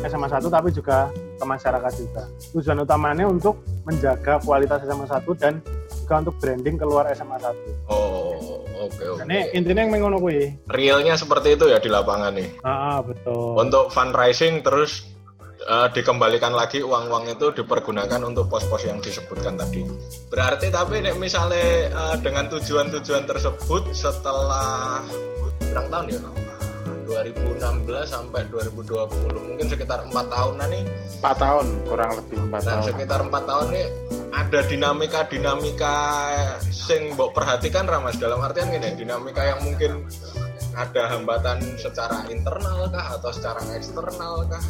SMA 0.09 0.28
1 0.28 0.40
tapi 0.49 0.68
juga 0.73 1.12
ke 1.37 1.45
masyarakat 1.45 1.92
juga. 2.00 2.23
Tujuan 2.56 2.78
utamanya 2.80 3.28
untuk 3.28 3.61
menjaga 3.85 4.40
kualitas 4.40 4.80
SMA 4.83 5.04
1 5.04 5.28
dan 5.37 5.61
juga 6.00 6.14
untuk 6.25 6.35
branding 6.40 6.76
keluar 6.80 7.04
SMA 7.12 7.37
1 7.37 7.52
Oh, 7.90 8.64
oke 8.78 9.04
oke. 9.04 9.23
ini 9.26 9.50
intinya 9.52 9.85
yang 9.85 9.92
mengono 9.92 10.18
Realnya 10.71 11.18
seperti 11.18 11.59
itu 11.59 11.68
ya 11.68 11.76
di 11.76 11.90
lapangan 11.90 12.33
nih. 12.33 12.49
ah 12.64 12.71
ah, 12.71 12.99
betul. 13.04 13.59
Untuk 13.59 13.92
fundraising 13.92 14.64
terus 14.64 15.04
eh, 15.60 15.88
dikembalikan 15.92 16.52
lagi 16.52 16.84
uang-uang 16.84 17.32
itu 17.32 17.52
dipergunakan 17.56 18.20
untuk 18.25 18.52
pos-pos 18.52 18.84
yang 18.84 19.00
disebutkan 19.00 19.56
tadi. 19.56 19.84
Berarti 20.28 20.68
tapi 20.68 21.00
nek 21.00 21.16
misalnya 21.16 21.88
eh, 21.88 22.16
dengan 22.20 22.52
tujuan-tujuan 22.52 23.25
tersebut 23.25 23.92
setelah 23.96 25.00
berapa 25.72 25.88
tahun 25.92 26.06
ya? 26.12 26.20
2016 27.06 27.86
sampai 28.02 28.42
2020 28.50 29.06
mungkin 29.30 29.66
sekitar 29.70 30.02
empat 30.10 30.26
tahunan 30.26 30.68
nih 30.75 30.84
4 31.22 31.38
tahun 31.38 31.66
kurang 31.86 32.12
lebih 32.18 32.38
4 32.50 32.50
dan 32.50 32.66
tahun 32.66 32.82
sekitar 32.90 33.20
empat 33.30 33.42
tahun 33.46 33.66
nih 33.70 33.86
ada 34.34 34.60
dinamika 34.66 35.20
dinamika 35.30 35.94
sing 36.68 37.14
mbok 37.14 37.32
perhatikan 37.32 37.86
ramas 37.86 38.18
dalam 38.18 38.42
artian 38.42 38.68
gini 38.68 38.92
dinamika 38.98 39.46
yang 39.46 39.62
mungkin 39.62 40.04
ada 40.76 41.08
hambatan 41.16 41.62
secara 41.80 42.28
internal 42.28 42.84
kah 42.92 43.16
atau 43.16 43.30
secara 43.32 43.64
eksternal 43.72 44.44
kah 44.44 44.64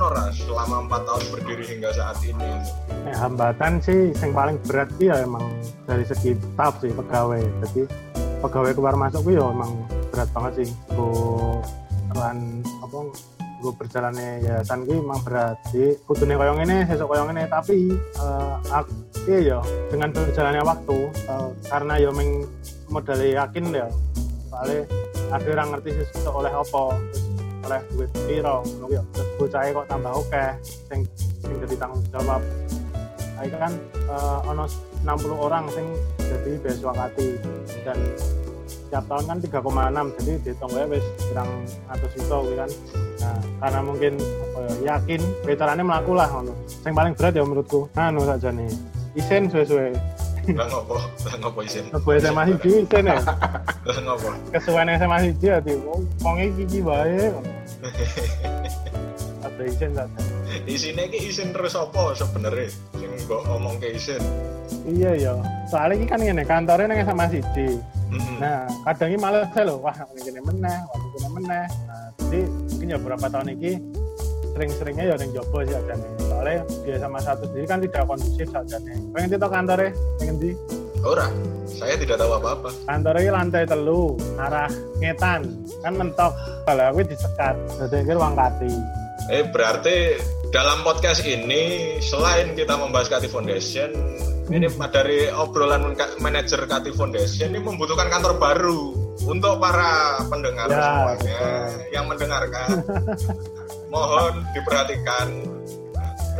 ono 0.00 0.16
ras 0.16 0.32
selama 0.32 0.88
empat 0.88 1.04
tahun 1.04 1.24
berdiri 1.28 1.64
hingga 1.76 1.92
saat 1.92 2.16
ini 2.24 2.48
Nek 3.04 3.16
hambatan 3.20 3.84
sih 3.84 4.16
yang 4.16 4.32
paling 4.32 4.56
berat 4.64 4.88
sih 4.96 5.12
ya 5.12 5.20
emang 5.20 5.44
dari 5.84 6.08
segi 6.08 6.32
staff 6.40 6.80
sih 6.80 6.88
pegawai. 6.88 7.44
Jadi 7.68 7.84
pegawai 8.40 8.72
keluar 8.72 8.96
masuk 8.96 9.28
ya 9.28 9.44
emang 9.44 9.84
berat 10.08 10.28
banget 10.32 10.52
sih. 10.64 10.68
Gue 10.96 11.60
peran 12.08 12.64
apa 12.80 12.98
gue 13.60 13.72
berjalannya 13.76 14.40
yayasan 14.40 14.88
gue 14.88 14.96
emang 14.96 15.20
berat. 15.20 15.60
Jadi 15.68 16.00
kudune 16.08 16.36
koyong 16.40 16.64
ini, 16.64 16.88
sesuk 16.88 17.08
koyong 17.08 17.36
ini. 17.36 17.44
Tapi 17.44 17.92
eh 17.92 18.52
aku 18.72 18.92
iya 19.28 19.38
ya 19.52 19.58
dengan 19.92 20.16
berjalannya 20.16 20.64
waktu 20.64 20.98
eh, 21.12 21.48
karena 21.68 21.94
ya 22.00 22.10
meng 22.12 22.48
modalnya 22.88 23.28
yakin 23.44 23.64
ya. 23.68 23.88
Soalnya 24.48 24.80
ada 25.28 25.48
orang 25.60 25.68
ngerti 25.76 25.88
sesuatu 25.92 26.40
oleh 26.40 26.52
apa 26.52 26.82
oleh 27.66 27.80
duit 27.94 28.10
piro 28.26 28.64
ngono 28.64 28.86
ya. 28.92 29.02
Terus 29.14 29.52
kok 29.52 29.86
tambah 29.88 30.12
oke 30.12 30.44
sing 30.62 31.00
sing 31.16 31.52
jadi 31.64 31.74
tanggung 31.76 32.02
jawab. 32.12 32.42
Ayo 33.40 33.56
kan 33.56 33.72
eh, 33.94 34.38
ono 34.48 34.64
60 35.04 35.32
orang 35.32 35.64
sing 35.72 35.86
jadi 36.20 36.50
beasiswa 36.60 36.92
kati 36.92 37.28
dan 37.84 37.98
tiap 38.90 39.04
tahun 39.06 39.24
kan 39.26 39.38
3,6 39.38 40.16
jadi 40.18 40.32
dihitung 40.42 40.72
ya 40.74 40.84
wis 40.90 41.04
kurang 41.30 41.50
atus 41.88 42.12
itu 42.16 42.38
kan. 42.56 42.70
Nah 43.20 43.38
karena 43.60 43.80
mungkin 43.84 44.12
apa 44.20 44.58
ya, 44.60 44.74
yakin 44.96 45.20
veterannya 45.44 45.84
melaku 45.84 46.12
lah 46.16 46.28
ngono. 46.28 46.52
Yang 46.84 46.94
paling 46.96 47.12
berat 47.16 47.32
ya 47.36 47.42
menurutku 47.44 47.80
anu 47.96 48.24
saja 48.28 48.52
nih 48.52 48.68
isen 49.18 49.50
suwe-suwe 49.50 49.90
lah 50.56 50.66
ngopo? 50.68 50.96
Lah 51.00 51.34
ngopo 51.40 51.60
isin? 51.64 51.84
Lebu 51.92 52.10
SMA 52.18 52.42
hiji 52.54 52.70
isen 52.84 53.04
ya? 53.06 53.18
Lah 53.86 53.98
ngopo? 54.04 54.28
Kesuwen 54.54 54.88
SMA 54.96 55.18
hiji 55.28 55.46
ya 55.48 55.60
di 55.60 55.74
wong 56.20 56.36
iki 56.40 56.62
iki 56.64 56.78
bae 56.80 57.20
ada 59.46 59.62
isen 59.64 59.92
saja 59.96 60.20
isine 60.66 61.08
ki 61.08 61.30
isin 61.30 61.54
terus 61.54 61.78
apa 61.78 62.14
sebenarnya? 62.18 62.68
Sing 62.98 63.10
mbok 63.26 63.46
omong 63.48 63.78
ke 63.78 63.96
isin. 63.96 64.20
Iya 64.86 65.12
ya 65.18 65.32
soalnya 65.70 66.02
ini 66.02 66.06
kan 66.06 66.20
ngene 66.20 66.44
kantornya 66.46 66.86
nang 66.90 67.00
SMA 67.06 67.26
siji. 67.30 67.68
Nah, 68.42 68.66
kadang 68.90 69.14
ini 69.14 69.22
malah 69.22 69.46
saya 69.54 69.70
loh, 69.70 69.86
wah 69.86 69.94
ini 70.18 70.42
meneh, 70.42 70.78
wah 70.82 70.98
ini 70.98 71.28
meneh. 71.30 71.64
Nah, 71.86 72.06
jadi 72.26 72.40
mungkin 72.42 72.90
ya 72.90 72.96
beberapa 72.98 73.26
tahun 73.30 73.54
ini 73.54 73.72
sering-seringnya 74.60 75.04
ya 75.08 75.14
yang 75.16 75.32
jobo 75.32 75.64
sih 75.64 75.72
aja 75.72 75.94
nih. 75.96 76.10
Soalnya 76.28 76.60
dia 76.84 76.96
sama 77.00 77.18
satu 77.24 77.48
sendiri 77.48 77.64
kan 77.64 77.80
tidak 77.80 78.04
kondusif 78.04 78.48
saja 78.52 78.76
nih. 78.84 78.96
Pengen 79.16 79.28
itu 79.32 79.48
kantornya, 79.48 79.90
pengen 80.20 80.36
di 80.36 80.50
ora 81.00 81.32
saya 81.64 81.96
tidak 81.96 82.20
tahu 82.20 82.36
apa-apa 82.36 82.68
kantornya 82.84 83.32
lantai 83.32 83.64
telu, 83.64 84.20
arah 84.36 84.68
ngetan, 85.00 85.48
kan 85.80 85.92
mentok. 85.96 86.32
Kalau 86.68 86.84
aku 86.92 87.00
disekat, 87.08 87.56
jadi 87.80 87.96
kira 88.04 88.18
uang 88.20 88.36
kati. 88.36 88.72
Eh 89.32 89.48
berarti 89.48 90.20
dalam 90.52 90.84
podcast 90.84 91.24
ini 91.24 91.96
selain 92.04 92.52
kita 92.52 92.74
membahas 92.76 93.08
Kati 93.08 93.30
Foundation, 93.30 93.94
ini 94.50 94.66
dari 94.90 95.30
obrolan 95.30 95.94
manajer 96.20 96.66
Kati 96.66 96.90
Foundation 96.92 97.54
ini 97.54 97.62
membutuhkan 97.62 98.10
kantor 98.10 98.36
baru 98.36 98.80
untuk 99.24 99.56
para 99.62 100.20
pendengar 100.26 100.66
Ya, 100.68 100.80
semuanya 100.82 101.16
betul. 101.16 101.92
yang 101.94 102.04
mendengarkan. 102.10 102.68
Mohon 103.90 104.46
diperhatikan. 104.54 105.28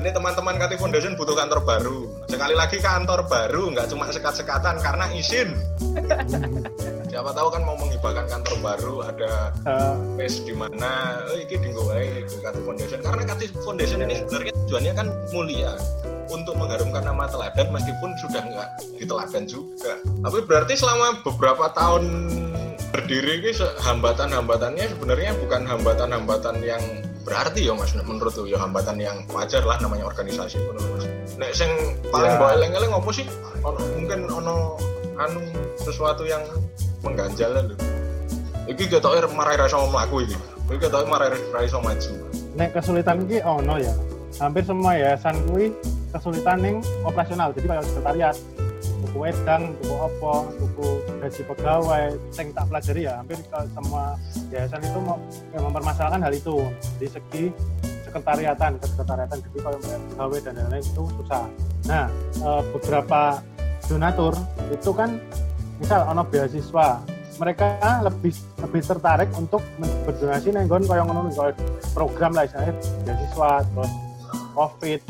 Ini 0.01 0.17
teman-teman 0.17 0.57
Kati 0.57 0.81
Foundation 0.81 1.13
butuh 1.19 1.37
kantor 1.37 1.61
baru. 1.67 2.09
Sekali 2.31 2.55
lagi 2.57 2.81
kantor 2.81 3.27
baru, 3.29 3.75
nggak 3.75 3.91
cuma 3.91 4.09
sekat-sekatan 4.09 4.81
karena 4.81 5.05
izin. 5.13 5.53
Siapa 7.11 7.35
tahu 7.37 7.49
kan 7.53 7.63
mau 7.67 7.77
menghibahkan 7.77 8.25
kantor 8.31 8.55
baru, 8.65 8.95
ada 9.05 9.51
Eh, 9.67 9.95
space 10.17 10.49
di 10.49 10.55
mana 10.57 11.21
oh 11.29 11.37
iki 11.37 11.61
dinggo 11.61 11.85
wae 11.85 12.25
di 12.25 12.37
Kati 12.41 12.65
Foundation 12.65 13.03
karena 13.05 13.23
Kati 13.29 13.45
Foundation 13.61 14.01
ini 14.01 14.15
sebenarnya 14.25 14.53
tujuannya 14.65 14.93
kan 14.97 15.07
mulia 15.37 15.73
untuk 16.33 16.55
mengharumkan 16.57 17.05
nama 17.05 17.29
teladan 17.29 17.69
meskipun 17.75 18.11
sudah 18.25 18.41
nggak 18.41 18.69
diteladan 18.97 19.45
juga 19.45 20.01
tapi 20.01 20.39
berarti 20.49 20.75
selama 20.81 21.21
beberapa 21.21 21.69
tahun 21.77 22.05
berdiri 22.91 23.39
ini 23.39 23.51
hambatan-hambatannya 23.55 24.85
sebenarnya 24.91 25.31
bukan 25.39 25.63
hambatan-hambatan 25.67 26.59
yang 26.63 26.83
berarti 27.23 27.71
ya 27.71 27.75
mas. 27.75 27.95
Menurut 27.95 28.35
tuh 28.35 28.47
ya 28.51 28.59
hambatan 28.59 28.99
yang 28.99 29.23
wajar 29.31 29.63
lah 29.63 29.79
namanya 29.79 30.11
organisasi 30.11 30.59
menurut 30.59 30.87
mas. 30.99 31.05
Nek 31.39 31.51
sing 31.55 31.71
paling 32.11 32.35
Ya. 32.35 32.39
bawa 32.39 32.51
eleng-eleng 32.59 32.91
apa 32.91 33.11
sih? 33.15 33.27
Ono, 33.63 33.79
mungkin 33.95 34.21
ono 34.27 34.55
anu 35.21 35.41
sesuatu 35.79 36.25
yang 36.27 36.43
mengganjal 37.05 37.53
lho 37.53 37.77
iki 38.69 38.87
ketoke 38.87 39.19
marai 39.35 39.59
ra 39.59 39.67
iso 39.67 39.83
mlaku 39.91 40.23
iki. 40.27 40.37
Iki 40.71 40.79
ketoke 40.87 41.07
marai 41.11 41.31
ra 41.33 41.61
iso 41.63 41.79
maju. 41.83 42.13
Nek 42.55 42.75
kesulitan 42.75 43.27
iki 43.27 43.39
ono 43.43 43.79
ya. 43.79 43.95
Hampir 44.39 44.63
semua 44.65 44.95
yayasan 44.97 45.37
kuwi 45.51 45.75
kesulitan 46.11 46.59
ning 46.63 46.77
operasional 47.05 47.53
jadi 47.53 47.67
kayak 47.77 47.85
sekretariat 47.87 48.37
buku 49.01 49.17
wedang, 49.17 49.73
buku 49.81 49.95
opo, 49.97 50.35
buku 50.61 50.87
gaji 51.21 51.43
pegawai, 51.49 52.05
yang 52.37 52.49
tak 52.53 52.65
pelajari 52.69 53.01
ya 53.09 53.13
hampir 53.21 53.39
ke 53.41 53.59
semua 53.73 54.05
yayasan 54.53 54.81
itu 54.85 55.01
mempermasalahkan 55.57 56.21
hal 56.21 56.35
itu 56.37 56.57
di 57.01 57.07
segi 57.09 57.45
sekretariatan, 58.05 58.73
sekretariatan 58.83 59.37
jadi 59.39 59.59
kalau 59.63 59.79
pegawai 59.79 60.39
dan 60.43 60.53
lain-lain 60.59 60.85
itu 60.85 61.03
susah. 61.21 61.45
Nah 61.87 62.07
e, 62.43 62.49
beberapa 62.75 63.39
donatur 63.87 64.35
itu 64.71 64.91
kan 64.91 65.19
misal 65.79 66.05
ono 66.11 66.23
beasiswa 66.27 67.01
mereka 67.41 67.81
lebih 68.05 68.37
lebih 68.61 68.83
tertarik 68.85 69.31
untuk 69.33 69.65
berdonasi 70.05 70.53
nenggon 70.53 70.85
kayak 70.85 71.09
ngono 71.09 71.33
program 71.97 72.37
lah 72.37 72.45
misalnya 72.45 72.77
beasiswa 73.07 73.51
terus 73.65 73.93
covid 74.53 75.01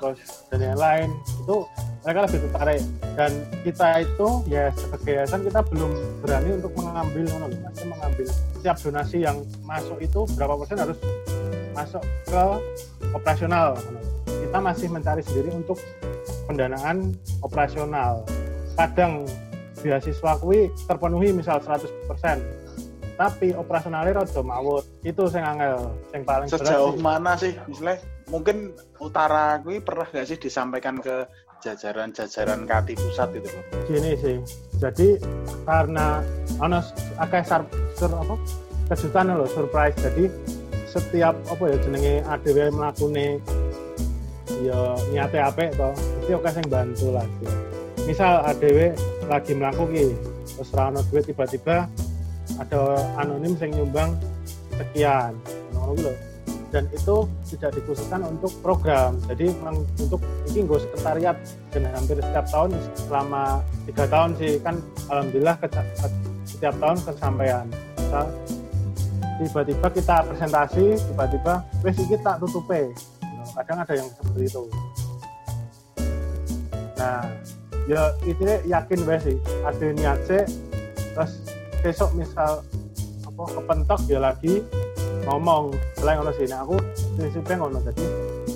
terus 0.00 0.20
dan 0.48 0.60
yang 0.64 0.80
lain 0.80 1.08
itu 1.44 1.56
mereka 2.04 2.18
lebih 2.28 2.40
tertarik. 2.48 2.82
Dan 3.16 3.30
kita 3.64 3.88
itu 4.04 4.28
ya 4.46 4.70
sebagai 4.76 5.12
yayasan 5.16 5.40
kita 5.48 5.60
belum 5.72 5.90
berani 6.20 6.50
untuk 6.60 6.72
mengambil 6.76 7.24
masih 7.64 7.86
mengambil. 7.88 8.28
Setiap 8.60 8.76
donasi 8.84 9.16
yang 9.24 9.36
masuk 9.64 9.98
itu 9.98 10.20
berapa 10.36 10.54
persen 10.60 10.78
harus 10.78 10.98
masuk 11.74 12.04
ke 12.28 12.44
operasional 13.10 13.74
kita 14.54 14.70
masih 14.70 14.86
mencari 14.86 15.18
sendiri 15.18 15.50
untuk 15.50 15.82
pendanaan 16.46 17.10
operasional. 17.42 18.22
Kadang 18.78 19.26
beasiswa 19.82 20.38
kui 20.38 20.70
terpenuhi 20.86 21.34
misal 21.34 21.58
100% 21.58 21.82
tapi 23.14 23.54
operasionalnya 23.54 24.22
rada 24.22 24.42
mawut. 24.42 24.84
Itu 25.06 25.30
yang 25.30 25.58
angel 25.58 25.94
yang 26.10 26.22
paling 26.26 26.48
sejauh 26.50 26.98
berat 26.98 27.02
mana 27.02 27.32
sih 27.38 27.54
misalnya 27.70 28.02
mungkin 28.28 28.74
utara 28.98 29.60
kui 29.62 29.78
pernah 29.78 30.06
gak 30.10 30.26
sih 30.26 30.38
disampaikan 30.38 30.98
ke 30.98 31.28
jajaran-jajaran 31.64 32.68
kati 32.68 32.92
pusat 32.98 33.28
itu 33.38 33.48
gini 33.88 34.12
sih. 34.20 34.36
Jadi 34.82 35.16
karena 35.64 36.20
ana 36.60 36.84
akeh 37.16 37.42
sur, 37.46 37.62
sur 37.96 38.10
apa? 38.12 38.36
Kejutan 38.92 39.32
loh 39.32 39.48
surprise. 39.48 39.96
Jadi 39.96 40.28
setiap 40.94 41.34
apa 41.50 41.64
ya 41.74 41.76
jenenge 41.82 42.14
ADW 42.22 42.58
mlakune 42.70 43.42
ya 44.62 44.94
niate 45.10 45.38
apik 45.42 45.74
to 45.74 45.90
mesti 45.90 46.32
oke 46.38 46.50
sing 46.54 46.66
bantu 46.70 47.10
lah 47.10 47.26
misal 48.06 48.46
ADW 48.46 48.94
lagi 49.26 49.52
melaku 49.58 49.84
ki 49.90 50.06
terus 50.54 50.70
rano 50.70 51.02
duit 51.10 51.26
tiba-tiba 51.26 51.90
ada 52.60 53.00
anonim 53.18 53.56
yang 53.58 53.70
nyumbang 53.82 54.14
sekian. 54.74 55.34
Dan 56.74 56.90
itu 56.90 57.30
tidak 57.54 57.78
dikhususkan 57.78 58.26
untuk 58.26 58.50
program. 58.58 59.14
Jadi 59.30 59.54
memang 59.62 59.86
untuk 59.94 60.18
ini 60.50 60.66
gue 60.66 60.78
sekretariat. 60.82 61.38
Dan 61.70 61.86
hampir 61.94 62.18
setiap 62.18 62.50
tahun 62.50 62.74
selama 63.06 63.62
tiga 63.86 64.10
tahun 64.10 64.34
sih 64.42 64.58
kan 64.58 64.82
alhamdulillah 65.06 65.54
setiap 66.42 66.74
tahun 66.82 66.98
kesampaian. 67.06 67.66
Tiba-tiba 69.38 69.86
kita 69.90 70.16
presentasi 70.26 70.98
tiba-tiba 71.10 71.62
wes 71.86 71.94
kita 71.94 72.42
tutupe. 72.42 72.90
Kadang 73.54 73.78
ada 73.86 73.94
yang 73.94 74.10
seperti 74.10 74.42
itu. 74.50 74.62
Nah 76.98 77.22
ya 77.86 78.02
itu 78.26 78.42
yakin 78.66 78.98
wes 79.06 79.22
sih. 79.22 79.38
Ada 79.62 79.86
niat 79.94 80.18
sih 80.26 80.42
terus 81.14 81.43
besok 81.84 82.16
misal 82.16 82.64
apa 83.28 83.42
kepentok 83.60 84.00
dia 84.08 84.20
lagi 84.24 84.64
ngomong. 85.28 85.76
Selain 86.00 86.16
ngono 86.16 86.32
sih. 86.32 86.48
Nah 86.48 86.64
aku 86.64 86.80
prinsipnya 87.20 87.54
ngono 87.60 87.78
jadi 87.84 88.04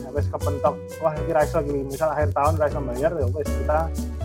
ya 0.00 0.08
wes 0.16 0.26
kepentok. 0.32 0.74
Wah 1.04 1.12
ini 1.12 1.30
raiso 1.36 1.60
gini. 1.60 1.84
Misal 1.84 2.08
akhir 2.16 2.32
tahun 2.32 2.54
raiso 2.56 2.80
bayar 2.80 3.12
ya 3.12 3.26
wes 3.28 3.48
kita 3.52 3.80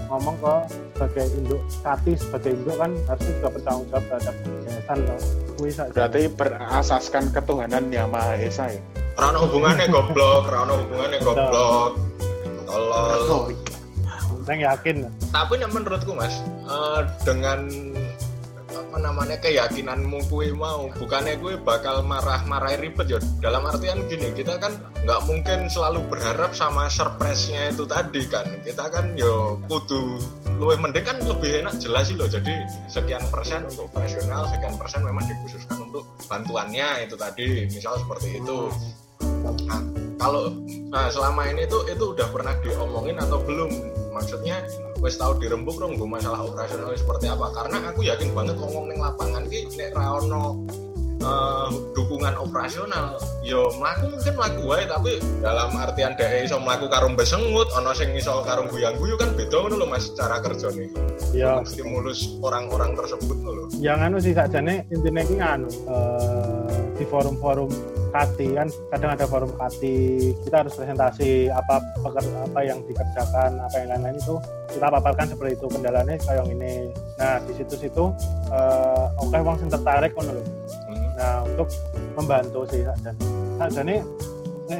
ngomong 0.08 0.36
ke 0.40 0.56
sebagai 0.94 1.28
induk 1.36 1.62
kati 1.84 2.12
sebagai 2.16 2.52
induk 2.56 2.76
kan 2.80 2.92
harusnya 3.10 3.32
juga 3.42 3.50
bertanggung 3.60 3.88
jawab 3.92 4.04
terhadap 4.08 4.36
yayasan 4.46 5.00
loh 5.04 5.20
berarti 5.94 6.22
berasaskan 6.34 7.24
ketuhanan 7.32 7.84
yang 7.94 8.10
maha 8.12 8.36
esa 8.36 8.68
ya? 8.68 8.82
Rano 9.14 9.46
hubungannya 9.46 9.86
goblok. 9.88 10.50
Rano 10.50 10.74
hubungannya 10.86 11.18
goblok. 11.22 11.92
Tolol 12.66 13.22
oh, 13.30 13.46
saya 14.44 14.76
yakin. 14.76 15.08
Tapi 15.32 15.56
menurutku 15.72 16.12
mas 16.18 16.42
uh, 16.68 17.06
dengan 17.24 17.70
namanya 19.04 19.36
keyakinanmu 19.44 20.32
gue 20.32 20.56
mau. 20.56 20.88
Bukannya 20.96 21.36
gue 21.44 21.60
bakal 21.60 22.08
marah-marah 22.08 22.80
ribet 22.80 23.12
ya. 23.12 23.20
Dalam 23.44 23.68
artian 23.68 24.08
gini 24.08 24.32
kita 24.32 24.56
kan 24.58 24.80
nggak 25.04 25.22
mungkin 25.28 25.68
selalu 25.68 26.08
berharap 26.08 26.56
sama 26.56 26.88
surprise-nya 26.88 27.76
itu 27.76 27.84
tadi 27.84 28.24
kan. 28.32 28.48
Kita 28.64 28.88
kan 28.88 29.12
yo 29.20 29.60
kudu 29.68 30.24
luwih 30.56 30.80
mending 30.80 31.04
kan 31.04 31.20
lebih 31.20 31.68
enak 31.68 31.76
jelas 31.84 32.08
sih 32.08 32.16
loh. 32.16 32.32
Jadi 32.32 32.56
sekian 32.88 33.28
persen 33.28 33.68
untuk 33.68 33.92
operasional 33.92 34.48
sekian 34.48 34.80
persen 34.80 35.04
memang 35.04 35.28
dikhususkan 35.28 35.92
untuk 35.92 36.08
bantuannya 36.32 37.04
itu 37.04 37.20
tadi 37.20 37.68
misal 37.68 38.00
seperti 38.00 38.40
itu. 38.40 38.72
Nah, 39.44 40.03
kalau 40.24 40.56
nah 40.88 41.12
selama 41.12 41.52
ini 41.52 41.68
tuh 41.68 41.84
itu 41.92 42.16
udah 42.16 42.28
pernah 42.32 42.56
diomongin 42.64 43.20
atau 43.20 43.44
belum? 43.44 43.68
Maksudnya 44.16 44.64
wes 45.04 45.20
tahu 45.20 45.36
dirembuk 45.36 45.76
dong 45.76 46.00
gue 46.00 46.08
masalah 46.08 46.48
operasional 46.48 46.96
seperti 46.96 47.28
apa? 47.28 47.52
Karena 47.52 47.92
aku 47.92 48.08
yakin 48.08 48.32
banget 48.32 48.56
ngomong 48.56 48.88
neng 48.88 49.04
lapangan 49.04 49.44
ki 49.52 49.68
nek 49.76 49.92
raono 49.92 50.64
uh, 51.24 51.68
dukungan 51.92 52.36
operasional 52.40 53.20
yo 53.44 53.72
melaku 53.80 54.16
mungkin 54.16 54.34
melaku 54.38 54.62
wae 54.68 54.84
tapi 54.88 55.12
dalam 55.44 55.72
artian 55.76 56.14
deh 56.16 56.48
iso 56.48 56.60
melaku 56.60 56.88
karung 56.92 57.16
besengut 57.20 57.68
ono 57.74 57.92
sing 57.96 58.12
iso 58.14 58.44
karung 58.48 58.68
guyang 58.70 58.96
guyu 59.00 59.16
kan 59.20 59.32
beda 59.34 59.56
ngono 59.60 59.76
lho 59.82 59.88
Mas 59.90 60.12
cara 60.14 60.40
kerja 60.44 60.72
nih 60.72 60.88
ya. 61.36 61.60
Stimulus 61.68 62.38
orang-orang 62.44 62.96
tersebut 62.96 63.38
loh 63.44 63.68
yang 63.80 64.00
anu 64.00 64.20
sih 64.20 64.36
nih 64.36 64.88
intinya 64.92 65.24
ki 65.24 65.36
anu 65.40 65.68
uh, 65.88 66.70
di 66.96 67.04
forum-forum 67.08 67.72
kati 68.14 68.54
kan 68.54 68.70
kadang 68.94 69.12
ada 69.18 69.26
forum 69.26 69.52
kati 69.58 70.30
kita 70.46 70.62
harus 70.62 70.78
presentasi 70.78 71.50
apa 71.50 71.82
apa 72.06 72.60
yang 72.62 72.80
dikerjakan 72.86 73.58
apa 73.58 73.76
yang 73.82 73.90
lain-lain 73.98 74.22
itu. 74.22 74.38
Kita 74.70 74.90
paparkan 74.90 75.28
seperti 75.34 75.58
itu 75.58 75.66
kendalanya 75.70 76.16
kayak 76.22 76.46
ini 76.50 76.94
nah 77.18 77.38
di 77.46 77.54
situ-situ 77.58 78.14
uh, 78.50 79.06
oke 79.22 79.30
okay, 79.30 79.42
wong 79.42 79.56
sing 79.62 79.70
tertarik 79.70 80.12
kan 80.18 80.26
loh 80.34 80.42
hmm. 80.42 81.08
nah 81.14 81.36
untuk 81.46 81.70
membantu 82.18 82.66
sih 82.74 82.82
dan 83.06 83.16
saja 83.62 83.82
nih 83.86 84.02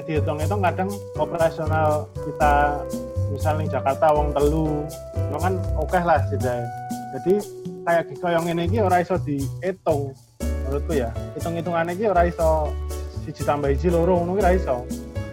dihitung 0.10 0.42
itu 0.42 0.56
kadang 0.58 0.90
operasional 1.22 2.10
kita 2.18 2.82
misalnya 3.30 3.78
Jakarta 3.78 4.10
wong 4.18 4.34
telu 4.34 4.82
itu 5.14 5.38
kan 5.38 5.54
oke 5.78 5.94
okay 5.94 6.02
lah 6.02 6.20
sih 6.26 6.42
jadi 6.42 7.34
kayak 7.86 8.04
kayak 8.18 8.42
ini 8.50 8.66
ini 8.66 8.78
orang 8.82 9.06
iso 9.06 9.16
dihitung 9.22 10.18
menurutku 10.74 10.98
ya. 10.98 11.14
Hitung-hitungannya 11.38 11.94
ini 11.94 12.06
orang 12.10 12.26
iso 12.34 12.74
siji 13.24 13.42
tambah 13.48 13.72
hiji 13.72 13.88
loro 13.90 14.20
ngono 14.22 14.38
ki 14.38 14.60
iso. 14.60 14.84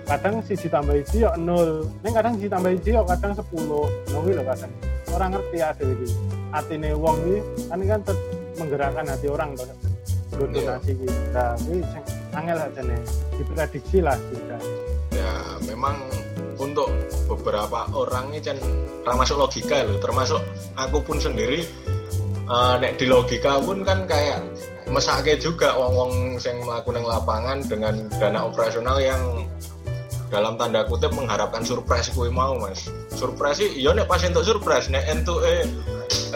Kadang 0.07 0.43
siji 0.43 0.67
tambah 0.67 0.95
hiji 0.97 1.27
yo 1.27 1.31
nol. 1.37 1.87
Ning 2.03 2.13
kadang 2.15 2.35
siji 2.39 2.49
tambah 2.49 2.71
hiji 2.71 2.91
yo 2.95 3.03
kadang 3.05 3.33
sepuluh. 3.35 3.87
Ngono 4.11 4.31
lho 4.31 4.43
kadang. 4.47 4.73
Orang 5.11 5.31
ngerti 5.35 5.57
ya 5.59 5.69
dhewe 5.75 5.93
iki. 5.99 6.09
Atine 6.55 6.91
wong 6.95 7.17
iki 7.27 7.39
kan 7.69 7.79
kan 8.07 8.17
menggerakkan 8.59 9.05
hati 9.11 9.27
orang 9.27 9.53
to. 9.59 9.65
Donasi 10.41 10.95
iki. 10.95 11.09
Nah 11.35 11.59
angel 12.35 12.59
ajane 12.71 12.97
diprediksi 13.35 13.99
lah 14.03 14.15
juga 14.31 14.59
ya 15.15 15.59
memang 15.67 15.99
untuk 16.61 16.89
beberapa 17.27 17.89
orang 17.97 18.31
ini 18.31 18.41
kan 18.43 18.59
termasuk 19.03 19.37
logika 19.39 19.83
loh 19.83 19.99
termasuk 19.99 20.41
aku 20.79 21.03
pun 21.03 21.19
sendiri 21.19 21.67
uh, 22.47 22.79
nek 22.79 23.01
di 23.01 23.07
logika 23.11 23.59
pun 23.59 23.83
kan 23.83 24.07
kayak 24.07 24.39
mesake 24.91 25.39
juga 25.39 25.73
wong-wong 25.79 26.37
yang 26.43 26.59
melakukan 26.67 27.03
lapangan 27.07 27.59
dengan 27.65 27.95
dana 28.19 28.47
operasional 28.47 28.99
yang 28.99 29.47
dalam 30.31 30.55
tanda 30.55 30.87
kutip 30.87 31.11
mengharapkan 31.11 31.63
surprise 31.67 32.11
kue 32.15 32.31
mau 32.31 32.55
mas. 32.59 32.87
Surprise 33.11 33.63
sih 33.63 33.71
iya 33.75 33.91
nek 33.91 34.07
pas 34.07 34.23
untuk 34.23 34.47
surprise 34.47 34.87
nek 34.87 35.03
entuk 35.11 35.43
eh 35.43 35.67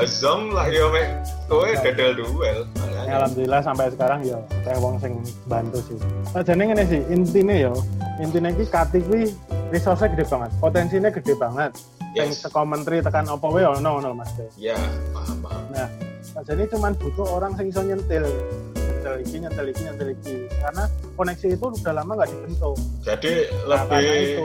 zong 0.07 0.51
lah 0.51 0.67
yo 0.67 0.91
mek 0.91 1.23
kue 1.47 1.75
dedel 1.83 2.19
duel. 2.19 2.67
Ya, 2.91 3.23
alhamdulillah 3.23 3.63
sampai 3.63 3.91
sekarang 3.95 4.27
ya 4.27 4.39
kayak 4.67 4.83
wong 4.83 4.99
sing 4.99 5.19
bantu 5.47 5.79
sih. 5.87 5.99
Jadi 6.35 6.63
ini 6.67 6.85
sih 6.87 7.01
intinya 7.11 7.55
yo. 7.55 7.75
Intinya 8.19 8.51
ki 8.51 8.67
kati 8.67 8.99
kuwi 9.07 9.31
resource 9.75 10.07
gede 10.07 10.23
banget 10.31 10.51
potensinya 10.63 11.11
gede 11.11 11.35
banget 11.35 11.71
yes. 12.15 12.23
yang 12.23 12.31
teko 12.31 12.63
menteri 12.63 12.97
tekan 13.03 13.27
apa 13.27 13.47
wae 13.51 13.67
ono 13.67 13.91
ono 13.99 14.11
mas 14.15 14.31
ya 14.57 14.79
paham 15.11 15.39
paham. 15.43 15.65
Nah 15.75 15.89
jadi 16.43 16.67
cuma 16.67 16.91
butuh 16.95 17.27
orang 17.31 17.55
yang 17.59 17.67
bisa 17.71 17.83
nyentil. 17.87 18.25
Nyentil 18.75 19.15
iki 19.23 19.37
nyentil 19.39 19.67
iki 19.71 19.81
nyentil 19.87 20.09
iki. 20.19 20.37
Karena 20.59 20.85
koneksi 21.15 21.47
itu 21.55 21.67
udah 21.71 21.93
lama 21.95 22.13
nggak 22.19 22.31
dibentuk. 22.35 22.77
Jadi 23.07 23.33
nah, 23.47 23.87
lebih 23.87 24.07
itu 24.19 24.45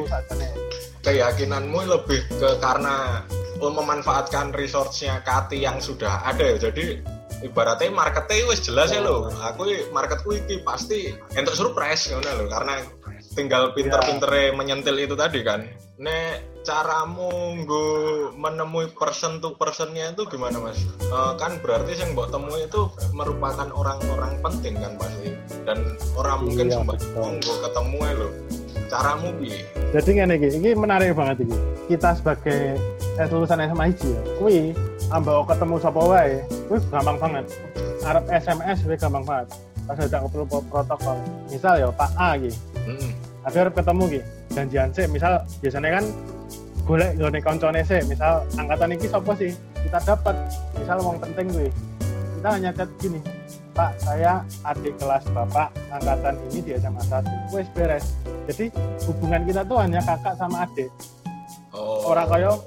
keyakinanmu 0.99 1.79
lebih 1.89 2.21
ke 2.37 2.49
karena 2.61 3.25
memanfaatkan 3.59 4.53
resource-nya 4.53 5.25
Kati 5.25 5.65
yang 5.65 5.81
sudah 5.81 6.29
ada. 6.29 6.45
Ya 6.45 6.69
jadi 6.69 7.01
ibaratnya 7.41 7.89
marketnya 7.89 8.45
wis 8.53 8.61
jelas 8.61 8.93
ya 8.93 9.01
lo. 9.01 9.25
Aku 9.31 9.65
marketku 9.89 10.37
iki 10.37 10.61
pasti 10.61 11.09
entuk 11.33 11.57
surprise 11.57 12.13
ngono 12.13 12.29
lho. 12.37 12.45
Karena 12.53 12.85
tinggal 13.33 13.73
pinter-pintere 13.73 14.53
menyentil 14.53 14.93
itu 14.99 15.15
tadi 15.17 15.41
kan 15.41 15.65
nek 15.99 16.39
caramu 16.63 17.27
nggo 17.59 17.83
menemui 18.33 18.87
person 18.95 19.43
to 19.43 19.51
personnya 19.59 20.15
itu 20.15 20.23
gimana 20.25 20.55
mas 20.57 20.79
Eh, 21.03 21.33
kan 21.35 21.57
berarti 21.59 21.97
yang 21.97 22.13
mbok 22.13 22.29
temui 22.29 22.63
itu 22.63 22.85
merupakan 23.11 23.67
orang-orang 23.73 24.37
penting 24.39 24.77
kan 24.77 24.93
pasti 24.95 25.33
dan 25.65 25.81
orang 26.15 26.45
mungkin 26.45 26.69
Iya, 26.69 26.75
sempat 26.79 26.97
betul. 27.01 27.25
nggo 27.35 27.53
ketemu 27.65 27.97
lo 28.15 28.27
caramu 28.87 29.29
piye 29.35 29.59
Jadi 29.89 30.09
ngene 30.15 30.33
iki, 30.37 30.49
ini 30.55 30.69
menarik 30.77 31.17
banget 31.17 31.49
iki. 31.49 31.57
Kita 31.89 32.13
sebagai 32.13 32.77
eh, 33.17 33.27
lulusan 33.27 33.57
SMA 33.57 33.89
hiji 33.89 34.13
ya. 34.13 34.21
Kuwi 34.37 34.77
ambek 35.09 35.49
ketemu 35.49 35.75
sapa 35.81 36.01
wae, 36.05 36.45
kuwi 36.69 36.77
gampang 36.93 37.17
banget. 37.17 37.45
Arab 38.05 38.29
SMS 38.29 38.85
kuwi 38.85 38.95
gampang 38.95 39.25
banget. 39.25 39.49
Pas 39.89 39.97
ada 39.97 40.21
pro- 40.29 40.61
protokol. 40.69 41.17
Misal 41.49 41.81
ya 41.81 41.89
Pak 41.89 42.11
A 42.15 42.37
Mm-mm. 42.37 43.09
aku 43.09 43.28
harus 43.55 43.73
ketemu 43.73 44.03
iki. 44.09 44.21
Janjian 44.53 44.89
sih, 44.93 45.05
misal 45.09 45.33
biasanya 45.61 45.89
kan 46.01 46.05
golek 46.85 47.11
gone 47.17 47.39
koncone 47.41 47.81
sih, 47.85 48.01
misal 48.09 48.45
angkatan 48.57 48.97
iki 48.97 49.07
sapa 49.09 49.31
sih? 49.37 49.51
Kita 49.85 49.99
dapat 50.03 50.35
misal 50.75 50.97
wong 51.01 51.17
penting 51.21 51.47
kuwi. 51.53 51.69
Kita 52.39 52.49
hanya 52.55 52.71
chat 52.71 52.89
gini, 53.03 53.19
Pak, 53.75 53.91
saya 54.01 54.43
adik 54.67 54.95
kelas 54.99 55.23
Bapak 55.31 55.71
angkatan 55.93 56.35
ini 56.51 56.59
di 56.65 56.71
SMA 56.75 57.03
1. 57.03 57.55
Wes 57.55 57.67
beres. 57.71 58.05
Jadi 58.49 58.73
hubungan 59.05 59.45
kita 59.45 59.61
tuh 59.63 59.77
hanya 59.79 60.01
kakak 60.03 60.35
sama 60.35 60.65
adik. 60.65 60.89
oh 61.71 62.09
Ora 62.09 62.25
kaya 62.25 62.57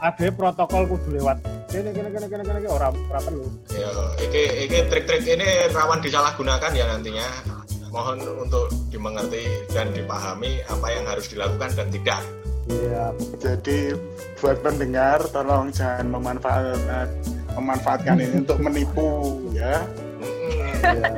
adik 0.00 0.38
protokol 0.38 0.86
kudu 0.86 1.18
lewat. 1.18 1.42
Kene 1.68 1.92
kene 1.92 2.08
kene 2.08 2.26
kene 2.32 2.42
kene 2.46 2.68
ora 2.70 2.88
ora 2.88 3.20
perlu. 3.20 3.44
Ya, 3.74 3.90
iki 4.24 4.42
iki 4.70 4.78
trik-trik 4.88 5.26
ini 5.26 5.68
rawan 5.74 6.00
disalahgunakan 6.00 6.70
ya 6.72 6.84
nantinya. 6.96 7.57
Mohon 7.88 8.18
untuk 8.38 8.64
dimengerti 8.88 9.44
dan 9.68 9.90
dipahami 9.90 10.60
apa 10.64 10.86
yang 10.88 11.04
harus 11.04 11.26
dilakukan 11.26 11.72
dan 11.72 11.88
tidak. 11.88 12.20
Iya, 12.68 13.16
Jadi 13.38 13.96
buat 14.36 14.60
pendengar 14.60 15.24
tolong 15.26 15.72
jangan 15.72 16.04
memanfaatkan 16.10 17.08
memanfaatkan 17.54 18.20
ini 18.20 18.34
untuk 18.38 18.60
menipu 18.60 19.08
ya. 19.50 19.80
Iya. 20.20 21.08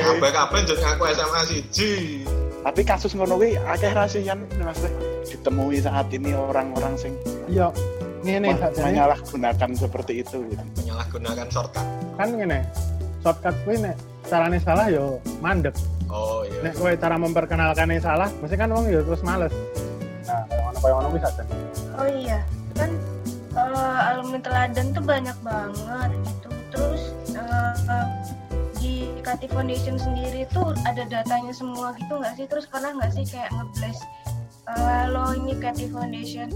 Kabeh-kabeh 0.06 0.60
jadi 0.64 0.80
ngaku 0.80 1.04
SMA 1.10 1.40
siji. 1.44 1.92
Tapi 2.60 2.80
kasus 2.80 3.12
ngono 3.12 3.34
kuwi 3.34 3.56
akeh 3.56 3.90
rasian 3.90 4.44
Mas 4.58 4.78
ditemui 5.26 5.80
saat 5.80 6.06
ini 6.08 6.32
orang-orang 6.32 6.94
sing 6.94 7.12
Iya, 7.46 7.72
ngene 8.22 8.52
men- 8.52 8.72
menyalahgunakan 8.78 9.70
seperti 9.74 10.22
itu 10.22 10.38
gitu. 10.46 10.64
Menyalahgunakan 10.78 11.46
shortcut. 11.50 11.84
kan 12.14 12.28
ngene. 12.30 12.62
Shortcut 13.20 13.56
kuwi 13.64 13.76
nek 13.80 13.96
carane 14.26 14.58
salah 14.60 14.86
yo 14.88 15.20
mandek. 15.44 15.76
Oh 16.10 16.42
iya. 16.42 16.60
Nek 16.64 16.74
kowe 16.76 16.92
cara 16.96 17.16
memperkenalkannya 17.20 18.02
salah, 18.02 18.28
mesti 18.42 18.56
kan 18.58 18.72
wong 18.72 18.90
yo 18.90 19.04
terus 19.04 19.22
males. 19.22 19.52
Nah, 20.26 20.42
ngono 20.46 20.78
kaya 20.78 20.92
ngono 20.98 21.08
kuwi 21.12 21.20
sakjane. 21.22 21.54
oh 22.00 22.08
iya 22.08 22.38
kan 22.78 22.90
eh, 23.52 23.98
alumni 24.08 24.38
teladan 24.40 24.86
tuh 24.96 25.04
banyak 25.04 25.36
banget 25.44 26.10
gitu 26.24 26.50
terus 26.72 27.02
eh, 27.34 27.74
eh, 27.92 28.08
di 28.80 28.94
Kati 29.20 29.52
Foundation 29.52 30.00
sendiri 30.00 30.48
tuh 30.48 30.72
ada 30.88 31.04
datanya 31.04 31.52
semua 31.52 31.92
gitu 32.00 32.16
nggak 32.16 32.34
sih 32.40 32.46
terus 32.48 32.64
pernah 32.64 32.96
nggak 32.96 33.12
sih 33.12 33.24
kayak 33.28 33.52
ngeblast 33.52 34.02
eh, 34.70 34.80
halo 35.04 35.36
ini 35.36 35.52
Kati 35.60 35.92
Foundation 35.92 36.48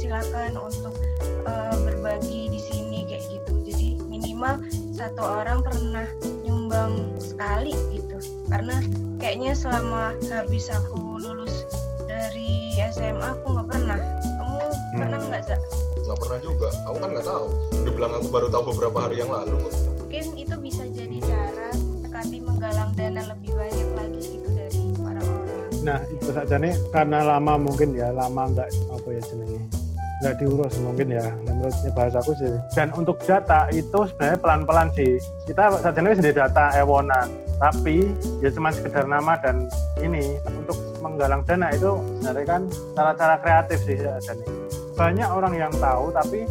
silakan 0.00 0.56
untuk 0.56 0.96
eh, 1.44 1.76
berbagi 1.84 2.48
di 2.48 2.60
sini 2.72 3.04
kayak 3.04 3.24
gitu 3.28 3.52
jadi 3.68 3.88
minimal 4.08 4.64
satu 4.96 5.20
orang 5.20 5.60
pernah 5.60 6.08
nyumbang 6.40 6.96
sekali 7.20 7.76
gitu 7.92 8.16
karena 8.48 8.80
kayaknya 9.20 9.52
selama 9.52 10.16
habis 10.32 10.72
aku 10.72 11.20
lulus 11.20 11.68
dari 12.08 12.72
SMA 12.96 13.36
aku 13.36 13.60
nggak 13.60 13.68
pernah 13.68 14.00
kamu 14.40 14.56
pernah 14.96 15.18
nggak 15.20 15.42
Zak? 15.44 15.60
Nggak 16.06 16.18
pernah 16.22 16.38
juga. 16.40 16.68
Aku 16.88 16.96
kan 17.02 17.10
nggak 17.12 17.26
tahu. 17.28 17.46
Dibilang 17.84 18.12
aku 18.16 18.26
baru 18.32 18.48
tahu 18.48 18.62
beberapa 18.72 18.98
hari 19.04 19.20
yang 19.20 19.28
lalu. 19.28 19.58
kok. 19.68 19.74
mungkin 20.00 20.26
itu 20.38 20.54
bisa 20.62 20.82
jadi 20.94 21.18
cara 21.18 21.70
Kati 22.08 22.38
menggalang 22.40 22.96
dana 22.96 23.20
lebih 23.28 23.52
banyak 23.52 23.88
lagi 23.92 24.20
gitu 24.24 24.48
dari 24.48 24.80
para 24.96 25.20
orang 25.20 25.84
Nah, 25.84 25.98
itu 26.08 26.32
sakjane 26.32 26.70
karena 26.88 27.18
lama 27.20 27.60
mungkin 27.60 27.92
ya, 27.92 28.08
lama 28.14 28.48
nggak 28.48 28.70
apa 28.96 29.08
ya 29.12 29.20
jenenge 29.28 29.75
nggak 30.24 30.34
diurus 30.40 30.74
mungkin 30.80 31.12
ya 31.12 31.26
menurutnya 31.44 31.90
bahasaku 31.92 32.32
sih. 32.40 32.54
Dan 32.72 32.88
untuk 32.96 33.20
data 33.24 33.68
itu 33.72 33.98
sebenarnya 34.08 34.38
pelan-pelan 34.40 34.88
sih. 34.96 35.20
Kita 35.44 35.76
sajane 35.80 36.12
wis 36.12 36.20
di 36.24 36.32
data 36.32 36.72
ewonan 36.76 37.46
tapi 37.56 38.12
ya 38.44 38.52
cuma 38.52 38.68
sekedar 38.68 39.08
nama 39.08 39.32
dan 39.40 39.64
ini 39.96 40.36
untuk 40.44 40.76
menggalang 41.00 41.40
dana 41.48 41.72
itu 41.72 41.96
sebenarnya 42.20 42.44
kan 42.44 42.62
cara-cara 42.92 43.34
kreatif 43.40 43.78
sih 43.88 43.96
sajane 43.96 44.44
banyak 44.92 45.28
orang 45.28 45.54
yang 45.56 45.72
tahu 45.80 46.12
tapi 46.12 46.44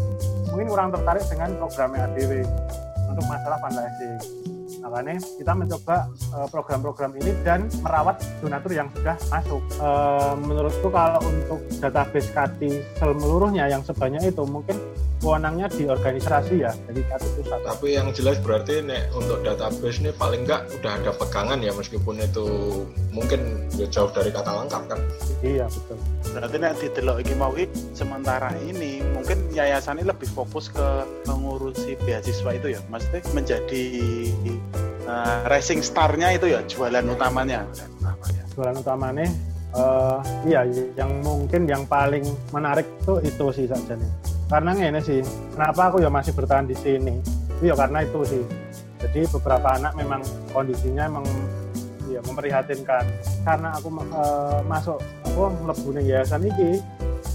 mungkin 0.49 0.65
kurang 0.65 0.89
tertarik 0.89 1.25
dengan 1.29 1.49
programnya 1.61 2.09
ADW 2.09 2.31
untuk 3.09 3.25
masalah 3.29 3.57
fundraising 3.61 4.17
makanya 4.89 5.21
kita 5.21 5.53
mencoba 5.57 5.95
eh, 6.13 6.47
program-program 6.49 7.11
ini 7.17 7.31
dan 7.41 7.67
merawat 7.81 8.21
donatur 8.39 8.71
yang 8.73 8.87
sudah 8.93 9.17
masuk. 9.33 9.61
Eh, 9.81 10.33
menurutku 10.45 10.87
kalau 10.93 11.21
untuk 11.25 11.59
database 11.81 12.29
KATI 12.31 12.71
seluruhnya 13.01 13.65
yang 13.69 13.81
sebanyak 13.81 14.29
itu 14.29 14.43
mungkin 14.45 14.77
wewenangnya 15.25 15.65
di 15.73 15.89
organisasi 15.89 16.61
ya, 16.61 16.71
jadi 16.85 17.01
KATI 17.09 17.27
pusat. 17.41 17.59
Tapi 17.65 17.87
yang 17.97 18.13
jelas 18.13 18.37
berarti 18.45 18.85
nek 18.85 19.09
untuk 19.17 19.41
database 19.41 19.97
ini 20.05 20.13
paling 20.13 20.45
nggak 20.45 20.69
udah 20.77 20.91
ada 21.01 21.11
pegangan 21.17 21.59
ya 21.65 21.73
meskipun 21.73 22.21
itu 22.21 22.45
mungkin 23.09 23.65
ya 23.73 23.89
jauh 23.89 24.13
dari 24.13 24.29
kata 24.29 24.53
lengkap 24.53 24.83
kan. 24.85 24.99
Iya 25.41 25.65
betul. 25.65 25.97
Berarti 26.29 26.55
nek 26.61 26.73
didelok 26.77 27.17
iki 27.25 27.33
mau 27.33 27.57
sementara 27.97 28.53
ini 28.61 29.01
mungkin 29.01 29.49
yayasan 29.49 29.97
ini 29.97 30.13
lebih 30.13 30.29
fokus 30.29 30.69
ke 30.69 30.85
mengurusi 31.25 31.97
beasiswa 32.05 32.53
itu 32.53 32.77
ya. 32.77 32.79
Maksudnya 32.93 33.25
menjadi 33.33 33.83
eh, 35.09 35.37
racing 35.49 35.81
star-nya 35.81 36.37
itu 36.37 36.53
ya 36.53 36.61
jualan 36.69 37.01
utamanya. 37.09 37.65
Jualan 38.53 38.77
utamanya 38.77 39.25
eh, 39.73 40.19
iya 40.45 40.61
yang 40.93 41.17
mungkin 41.25 41.65
yang 41.65 41.81
paling 41.89 42.29
menarik 42.53 42.85
tuh 43.01 43.17
itu 43.25 43.49
sih 43.49 43.65
saja 43.65 43.97
nih. 43.97 44.24
Karena 44.45 44.71
ini 44.77 45.01
sih, 45.01 45.25
kenapa 45.57 45.89
aku 45.89 46.05
ya 46.05 46.09
masih 46.13 46.31
bertahan 46.37 46.69
di 46.69 46.77
sini? 46.77 47.17
Itu 47.57 47.73
ya 47.73 47.75
karena 47.75 48.05
itu 48.05 48.21
sih. 48.25 48.43
Jadi 49.01 49.25
beberapa 49.33 49.73
anak 49.73 49.97
memang 49.97 50.21
kondisinya 50.53 51.09
memang 51.09 51.25
ya 52.09 52.21
memprihatinkan. 52.21 53.03
Karena 53.41 53.73
aku 53.73 53.89
eh, 53.89 54.59
masuk 54.69 55.01
aku 55.25 55.49
mlebu 55.65 55.89
yayasan 55.97 56.45
iki, 56.45 56.77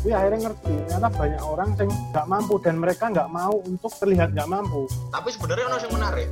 Wih 0.01 0.17
akhirnya 0.17 0.49
ngerti 0.49 0.73
ternyata 0.89 1.09
banyak 1.13 1.43
orang 1.45 1.69
yang 1.77 1.91
nggak 1.93 2.27
mampu 2.31 2.55
dan 2.65 2.75
mereka 2.81 3.05
nggak 3.13 3.29
mau 3.29 3.61
untuk 3.61 3.93
terlihat 4.01 4.33
nggak 4.33 4.49
mampu. 4.49 4.89
Tapi 5.13 5.29
sebenarnya 5.29 5.65
ono 5.69 5.77
yang 5.77 5.93
menarik. 5.93 6.29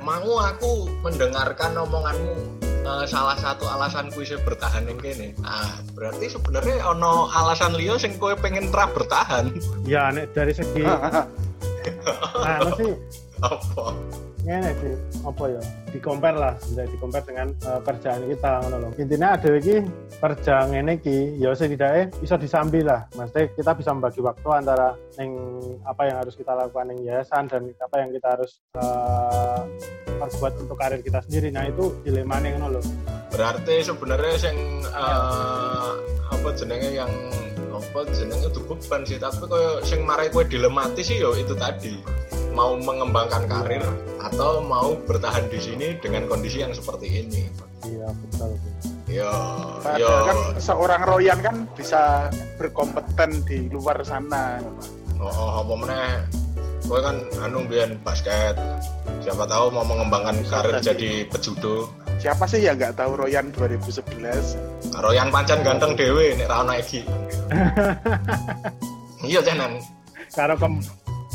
Mau 0.00 0.32
aku 0.40 0.72
mendengarkan 1.04 1.78
omonganmu 1.78 2.71
eh, 2.82 3.04
salah 3.06 3.38
satu 3.38 3.64
alasan 3.66 4.10
kuis 4.10 4.34
bertahan 4.42 4.86
yang 4.86 4.98
kene. 4.98 5.32
Ah, 5.46 5.78
berarti 5.94 6.30
sebenarnya 6.30 6.82
ono 6.86 7.30
alasan 7.30 7.78
Leo 7.78 7.96
sing 7.96 8.18
kowe 8.18 8.34
pengen 8.34 8.68
ra 8.74 8.90
bertahan. 8.90 9.54
Ya 9.86 10.10
nek 10.10 10.34
dari 10.34 10.52
segi 10.52 10.82
nah 12.42 12.58
Apa? 13.42 13.86
Ngene 14.42 14.70
sih 14.82 14.94
apa 15.22 15.44
ya 15.54 15.62
di 15.92 15.98
compare 16.02 16.38
lah 16.38 16.54
bisa 16.58 16.82
di 16.86 16.96
compare 16.98 17.24
dengan 17.26 17.48
eh, 17.52 17.80
kerjaan 17.86 18.22
kita 18.26 18.52
ngono 18.66 18.88
intinya 18.98 19.38
ada 19.38 19.48
lagi 19.54 19.76
kerja 20.22 20.54
ngene 20.70 21.02
iki 21.02 21.34
ya 21.42 21.50
setidaknya 21.50 22.14
bisa 22.22 22.38
disambi 22.38 22.80
lah. 22.86 23.10
Maksudnya 23.18 23.50
kita 23.58 23.72
bisa 23.74 23.90
membagi 23.90 24.20
waktu 24.22 24.48
antara 24.54 24.94
neng 25.18 25.34
apa 25.82 26.02
yang 26.06 26.16
harus 26.22 26.34
kita 26.38 26.54
lakukan 26.54 26.94
neng 26.94 27.02
yayasan 27.02 27.50
dan 27.50 27.74
apa 27.82 27.96
yang 27.98 28.10
kita 28.14 28.28
harus 28.38 28.62
eh, 28.78 29.60
perbuat 30.22 30.52
untuk 30.62 30.76
karir 30.78 31.02
kita 31.02 31.18
sendiri. 31.26 31.50
Nah 31.50 31.66
itu 31.66 31.90
dilema 32.06 32.38
nih 32.38 32.54
ngono 32.54 32.78
Berarti 33.34 33.82
sebenarnya 33.82 34.34
sing 34.38 34.56
eh, 34.86 35.92
apa 36.30 36.48
jenenge 36.54 36.90
yang 36.94 37.10
apa 37.74 38.06
jenenge 38.14 38.46
itu 38.46 38.60
beban 38.62 39.02
sih. 39.02 39.18
Tapi 39.18 39.42
koyo 39.50 39.82
sing 39.82 40.06
marai 40.06 40.30
kowe 40.30 40.46
dilematis 40.46 41.10
sih 41.10 41.18
yo 41.18 41.34
itu 41.34 41.58
tadi 41.58 41.98
mau 42.52 42.76
mengembangkan 42.76 43.48
karir 43.48 43.84
atau 44.22 44.62
mau 44.62 44.94
bertahan 45.08 45.48
di 45.48 45.58
sini 45.58 45.96
dengan 45.98 46.28
kondisi 46.28 46.62
yang 46.62 46.72
seperti 46.72 47.08
ini. 47.24 47.48
iya 47.88 48.08
betul 48.12 48.52
Yo, 49.12 49.28
Padahal 49.84 50.00
yo, 50.00 50.12
kan 50.24 50.38
seorang 50.56 51.02
Royan 51.04 51.38
kan 51.44 51.68
bisa 51.76 52.32
berkompeten 52.56 53.44
di 53.44 53.68
luar 53.68 54.00
sana. 54.00 54.56
oh, 55.20 55.28
oh, 55.28 55.50
apa 55.60 55.72
meneh? 55.76 56.12
Kowe 56.88 56.96
kan 56.96 57.20
anu 57.44 57.60
biyen 57.68 58.00
basket. 58.00 58.56
Siapa 59.20 59.44
tahu 59.44 59.68
mau 59.68 59.84
mengembangkan 59.84 60.40
karir 60.48 60.80
jadi 60.80 61.28
pejudo. 61.28 61.92
Siapa 62.16 62.48
sih 62.48 62.64
yang 62.64 62.80
nggak 62.80 62.96
tahu 62.96 63.20
Royan 63.20 63.52
2011? 63.52 64.56
Royan 64.96 65.28
pancen 65.28 65.60
ganteng 65.60 65.92
dewe 65.92 66.32
nek 66.32 66.48
ra 66.48 66.64
ono 66.64 66.72
Egi. 66.72 67.04
Iya 69.22 69.38
tenan. 69.38 69.78
karo 70.34 70.58
kem 70.58 70.82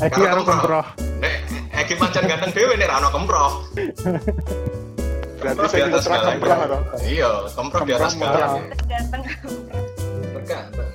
Eki 0.02 0.12
Karo 0.12 0.26
karo 0.28 0.42
kemproh. 0.44 0.86
Kemproh 1.88 2.08
Egi 2.08 2.20
pancen 2.20 2.24
ganteng 2.28 2.52
dhewe 2.52 2.74
nek 2.76 2.88
ra 2.88 2.94
ono 3.00 3.08
kemproh. 3.08 3.50
Berarti 5.38 5.56
Kemproh 5.56 5.68
saya 5.70 5.86
di 5.86 5.92
atas 5.94 6.04
atau? 6.04 6.32
Iya, 7.00 7.30
kemproh 7.56 7.82
di 7.86 7.92
atas 7.96 8.12
Kemproh 8.12 8.28
segalanya. 8.28 8.62
ganteng 8.84 9.22
Tergantung. 10.36 10.90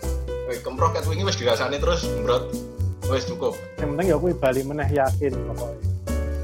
Wih, 0.45 0.59
kemproh 0.61 0.89
ket 0.93 1.03
wingi 1.09 1.23
wis 1.25 1.37
dirasani 1.39 1.77
terus 1.81 2.05
mbrot. 2.21 2.43
Wis 3.09 3.25
cukup. 3.27 3.57
yang 3.83 3.99
penting 3.99 4.07
ya 4.13 4.17
kuwi 4.21 4.31
bali 4.31 4.61
meneh 4.63 4.87
yakin 4.87 5.33
pokoknya 5.51 5.75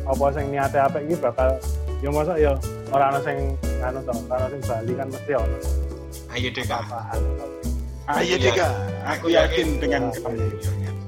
apa 0.09 0.25
sing 0.35 0.45
niate 0.51 0.75
apik 0.75 1.01
iki 1.07 1.15
bakal 1.21 1.49
ya 2.03 2.09
masa 2.11 2.33
ya 2.35 2.51
ora 2.91 3.15
ana 3.15 3.19
sing 3.23 3.37
anu 3.79 3.99
to 4.03 4.13
ora 4.27 4.45
sing 4.51 4.61
bali 4.67 4.91
kan 4.91 5.07
mesti 5.07 5.33
ono 5.39 5.57
Ayo 6.35 6.49
apaan 6.51 7.21
Ayo 8.09 8.35
Iya. 8.35 8.37
Dika, 8.41 8.67
aku 9.05 9.29
yakin 9.29 9.67
dengan 9.77 10.09
kamu. 10.09 10.49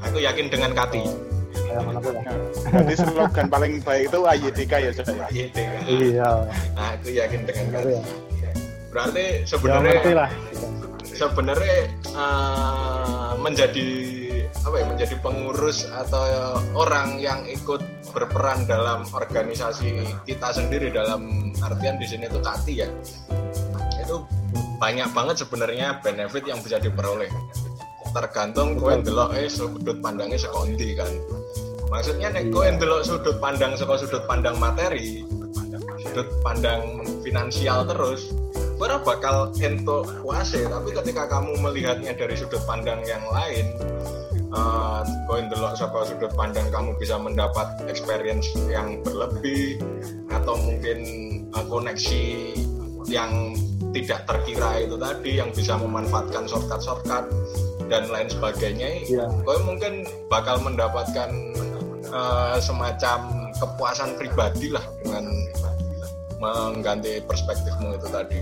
Aku 0.06 0.17
yakin 0.21 0.45
dengan 0.54 0.71
Kati. 0.77 1.30
Kuwi 1.73 2.13
Nah, 2.21 2.36
Berarti 2.71 2.93
slogan 2.95 3.47
paling 3.47 3.73
baik 3.81 4.03
itu 4.07 4.19
Ayo 4.23 4.49
Dika 4.49 4.77
ya 4.77 4.91
saya. 4.91 5.25
Ayo 5.25 5.45
DK. 5.47 5.73
iya. 5.88 6.29
Aku 6.75 7.07
yakin 7.10 7.41
dengan 7.43 7.65
Tapi 7.71 7.91
Kati. 7.91 7.93
ya 8.38 8.51
Berarti 8.91 9.23
ya 9.23 9.47
sebenarnya 9.47 9.93
lah. 10.13 10.29
sebenarnya 11.03 11.77
eh, 12.07 13.31
menjadi 13.38 13.88
apa 14.62 14.75
ya 14.77 14.86
menjadi 14.86 15.15
pengurus 15.19 15.88
atau 15.88 16.21
orang 16.73 17.17
yang 17.17 17.41
ikut 17.45 17.81
berperan 18.12 18.67
dalam 18.67 19.07
organisasi 19.10 19.95
kita 20.21 20.51
sendiri 20.51 20.91
dalam 20.91 21.23
artian 21.60 21.95
di 21.95 22.05
sini 22.05 22.27
itu 22.27 22.38
kati 22.38 22.84
ya? 22.84 22.88
Itu 23.97 24.27
banyak 24.77 25.13
banget 25.13 25.39
sebenarnya 25.39 26.01
benefit 26.01 26.43
yang 26.45 26.60
bisa 26.60 26.77
diperoleh 26.77 27.29
tergantung 28.12 28.80
kowe 28.80 28.93
ndelok 28.93 29.36
eh 29.36 29.47
sudut 29.47 29.97
pandangnya 30.04 30.39
sekondi 30.39 30.95
kan. 30.95 31.12
Maksudnya 31.91 32.32
nek 32.32 32.52
kowe 32.52 32.67
ndelok 32.67 33.02
sudut 33.08 33.38
pandang 33.39 33.76
saka 33.76 34.00
sudut 34.00 34.24
pandang 34.28 34.56
materi 34.60 35.24
sudut 36.02 36.28
pandang 36.43 37.06
finansial 37.21 37.86
terus 37.88 38.34
ora 38.82 38.97
bakal 38.97 39.54
entuk 39.62 40.10
puase 40.26 40.65
tapi 40.65 40.89
ketika 40.91 41.30
kamu 41.30 41.54
melihatnya 41.62 42.17
dari 42.17 42.34
sudut 42.34 42.60
pandang 42.65 43.00
yang 43.06 43.21
lain 43.30 43.78
uh, 44.52 45.06
kowe 45.30 45.38
ndelok 45.38 45.78
saka 45.78 46.10
sudut 46.10 46.34
pandang 46.34 46.65
kamu 46.74 46.97
bisa 46.97 47.15
mendapat 47.15 47.78
experience 47.86 48.50
yang 48.67 49.00
berlebih 49.06 49.78
atau 50.34 50.58
mungkin 50.58 51.00
uh, 51.54 51.65
koneksi 51.69 52.58
yang 53.06 53.54
tidak 53.91 54.23
terkira 54.27 54.80
itu 54.80 54.95
tadi 54.95 55.32
yang 55.39 55.49
bisa 55.51 55.75
memanfaatkan 55.75 56.47
shortcut-shortcut 56.47 57.27
dan 57.91 58.08
lain 58.08 58.27
sebagainya. 58.32 59.04
Kowe 59.43 59.60
mungkin 59.67 60.08
bakal 60.32 60.63
mendapatkan 60.63 61.30
uh, 62.12 62.56
semacam 62.63 63.51
kepuasan 63.60 64.15
pribadi 64.15 64.71
lah 64.71 64.84
dengan 65.04 65.27
mengganti 66.41 67.21
perspektifmu 67.27 67.99
itu 67.99 68.08
tadi. 68.10 68.39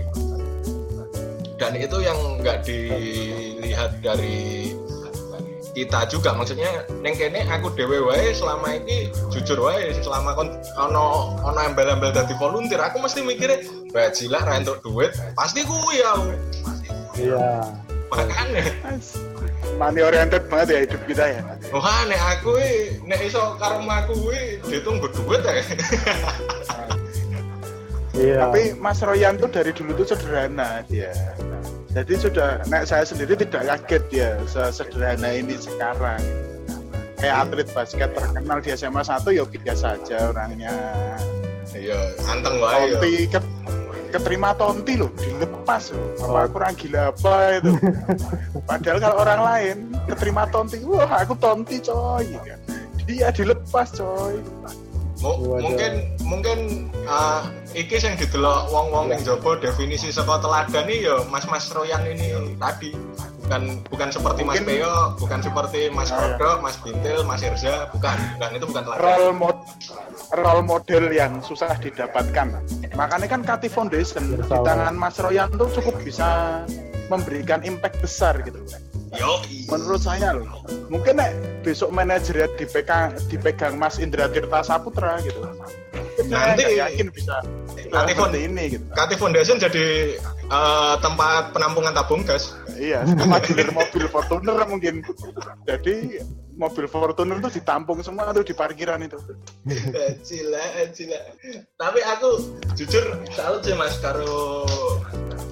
Dan 1.60 1.76
itu 1.76 2.00
yang 2.00 2.16
nggak 2.40 2.64
dilihat 2.64 4.00
dari 4.00 4.72
kita 5.76 6.08
juga. 6.08 6.32
Maksudnya 6.32 6.88
neng 7.04 7.12
kene 7.18 7.44
aku 7.44 7.68
dewe 7.76 8.00
wae 8.00 8.32
selama 8.32 8.80
ini 8.80 9.12
jujur 9.30 9.58
wae 9.62 9.94
selama 10.02 10.34
kon 10.34 10.48
ono 10.76 11.38
ono 11.40 11.60
embel-embel 11.62 12.10
dadi 12.10 12.34
volunteer 12.36 12.82
aku 12.82 12.98
mesti 12.98 13.22
mikirnya 13.22 13.62
bajila 13.94 14.42
ra 14.42 14.58
entuk 14.58 14.82
duit 14.82 15.14
pasti 15.38 15.62
kuwi 15.64 16.02
aku 16.02 16.30
iya 17.18 17.64
makanya 18.10 18.62
Money 19.78 20.02
oriented 20.02 20.44
banget 20.50 20.68
ya 20.68 20.78
hidup 20.84 21.02
kita 21.08 21.24
ya. 21.30 21.40
wah 21.72 22.04
nek 22.04 22.20
aku 22.36 22.58
i, 22.58 23.00
nek 23.06 23.20
iso 23.24 23.56
karo 23.56 23.80
aku 23.80 24.12
kuwi 24.18 24.60
ditunggu 24.66 25.08
duit 25.14 25.40
ya 25.46 25.54
iya 28.18 28.36
Tapi 28.44 28.76
Mas 28.76 29.00
Royan 29.00 29.40
tuh 29.40 29.48
dari 29.48 29.72
dulu 29.72 29.96
tuh 29.96 30.12
sederhana 30.12 30.84
dia. 30.90 31.14
Jadi 31.90 32.14
sudah, 32.20 32.62
nek 32.68 32.86
saya 32.86 33.02
sendiri 33.02 33.34
tidak 33.34 33.66
kaget 33.66 34.02
dia 34.12 34.30
sesederhana 34.44 35.30
ini 35.34 35.56
sekarang. 35.56 36.20
Kayak 37.20 37.36
atlet 37.44 37.68
basket 37.70 38.10
terkenal 38.12 38.58
di 38.58 38.70
SMA 38.72 39.02
1 39.04 39.28
ya 39.30 39.44
biasa 39.44 39.86
aja 39.94 40.16
orangnya. 40.32 40.72
iya 41.70 41.94
anteng 42.26 42.58
wae 42.58 42.90
ya 42.90 42.98
Tonti 42.98 43.12
ke, 43.28 43.40
keterima 44.10 44.50
tonti 44.52 44.98
loh, 44.98 45.06
dilepas 45.14 45.94
loh. 45.94 46.02
Apa 46.18 46.38
Oh. 46.40 46.46
kurang 46.50 46.74
gila 46.74 47.14
apa 47.14 47.34
itu? 47.60 47.70
Padahal 48.68 48.98
kalau 48.98 49.16
orang 49.22 49.40
lain 49.40 49.76
keterima 50.04 50.50
tonti, 50.50 50.82
wah 50.82 51.06
aku 51.06 51.36
tonti 51.36 51.78
coy. 51.78 52.26
gitu. 52.26 52.50
Dia 53.06 53.28
dilepas 53.30 53.94
coy. 53.94 54.40
Waduh. 55.20 55.60
mungkin 55.60 55.92
mungkin 56.24 56.58
uh, 57.04 57.44
iki 57.76 58.00
yang 58.00 58.16
didelok 58.16 58.72
wong-wong 58.72 59.12
yang 59.12 59.20
jopo 59.20 59.52
definisi 59.52 60.08
saka 60.08 60.40
teladan 60.40 60.88
nih 60.88 61.04
ya 61.04 61.20
Mas-mas 61.28 61.68
Royan 61.76 62.00
ini 62.08 62.56
tadi 62.56 62.96
bukan 63.50 63.82
bukan 63.90 64.08
seperti 64.14 64.40
Mas 64.46 64.62
Mungkin- 64.62 64.78
Peo, 64.78 64.94
bukan 65.18 65.40
seperti 65.42 65.80
Mas 65.90 66.06
Ah, 66.06 66.14
ya. 66.14 66.22
Rodok, 66.38 66.56
Mas 66.62 66.76
Bintil, 66.78 67.18
Mas 67.26 67.42
Irza, 67.42 67.90
bukan, 67.90 68.14
bukan 68.38 68.50
itu 68.54 68.64
bukan 68.70 68.82
teladan. 68.86 69.02
role 69.02 69.30
mod 69.34 69.58
role 70.30 70.62
model 70.62 71.04
yang 71.10 71.32
susah 71.42 71.74
didapatkan. 71.74 72.62
Makanya 72.94 73.26
kan 73.26 73.42
Kati 73.42 73.66
Foundation 73.66 74.22
di 74.30 74.46
tangan 74.46 74.94
Mas 74.94 75.18
Royan 75.18 75.50
tuh 75.50 75.66
cukup 75.66 75.98
bisa 75.98 76.62
memberikan 77.10 77.66
impact 77.66 77.98
besar 77.98 78.38
gitu. 78.40 78.62
Yo, 79.10 79.42
Menurut 79.66 79.98
saya 79.98 80.30
loh. 80.30 80.62
Mungkin 80.86 81.18
nek 81.18 81.34
besok 81.66 81.90
manajernya 81.90 82.54
dipegang 82.54 83.18
dipegang 83.26 83.74
Mas 83.74 83.98
Indra 83.98 84.30
Tirta 84.30 84.62
Saputra 84.62 85.18
gitu. 85.18 85.42
Nanti- 86.30 86.78
yakin 86.78 87.06
bisa 87.10 87.36
Kati 87.90 88.12
Fond- 88.14 88.38
ini 88.38 88.78
gitu. 88.78 88.84
Kati 88.94 89.14
Foundation 89.18 89.58
jadi 89.58 90.14
uh, 90.46 90.94
tempat 91.02 91.50
penampungan 91.50 91.90
tabung 91.90 92.22
gas. 92.22 92.54
Iya, 92.78 93.02
sama 93.02 93.42
dealer 93.42 93.74
mobil 93.74 94.06
Fortuner 94.06 94.62
mungkin. 94.64 95.02
Jadi 95.66 96.22
mobil 96.54 96.86
Fortuner 96.86 97.42
tuh 97.42 97.50
ditampung 97.50 97.98
semua 98.00 98.30
tuh 98.30 98.46
di 98.46 98.54
parkiran 98.54 99.02
itu. 99.02 99.18
Cila, 100.22 100.62
cila. 100.94 101.18
Tapi 101.74 101.98
aku 102.06 102.28
jujur 102.78 103.04
salut 103.34 103.66
sih 103.66 103.74
mas 103.74 103.98
karo 103.98 104.64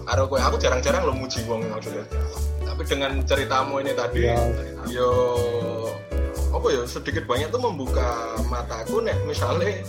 karo 0.06 0.30
kowe. 0.30 0.38
Aku 0.38 0.56
jarang-jarang 0.56 1.02
lo 1.02 1.12
muji 1.12 1.42
wong 1.44 1.66
maksudnya. 1.68 2.06
Tapi 2.62 2.82
dengan 2.86 3.12
ceritamu 3.26 3.82
ini 3.82 3.92
tadi, 3.92 4.30
Iya. 4.30 4.38
yo 4.88 5.10
apa 6.48 6.66
ya 6.70 6.80
sedikit 6.86 7.26
banyak 7.26 7.50
tuh 7.50 7.60
membuka 7.60 8.08
mataku 8.46 9.02
nek 9.02 9.18
misalnya 9.26 9.82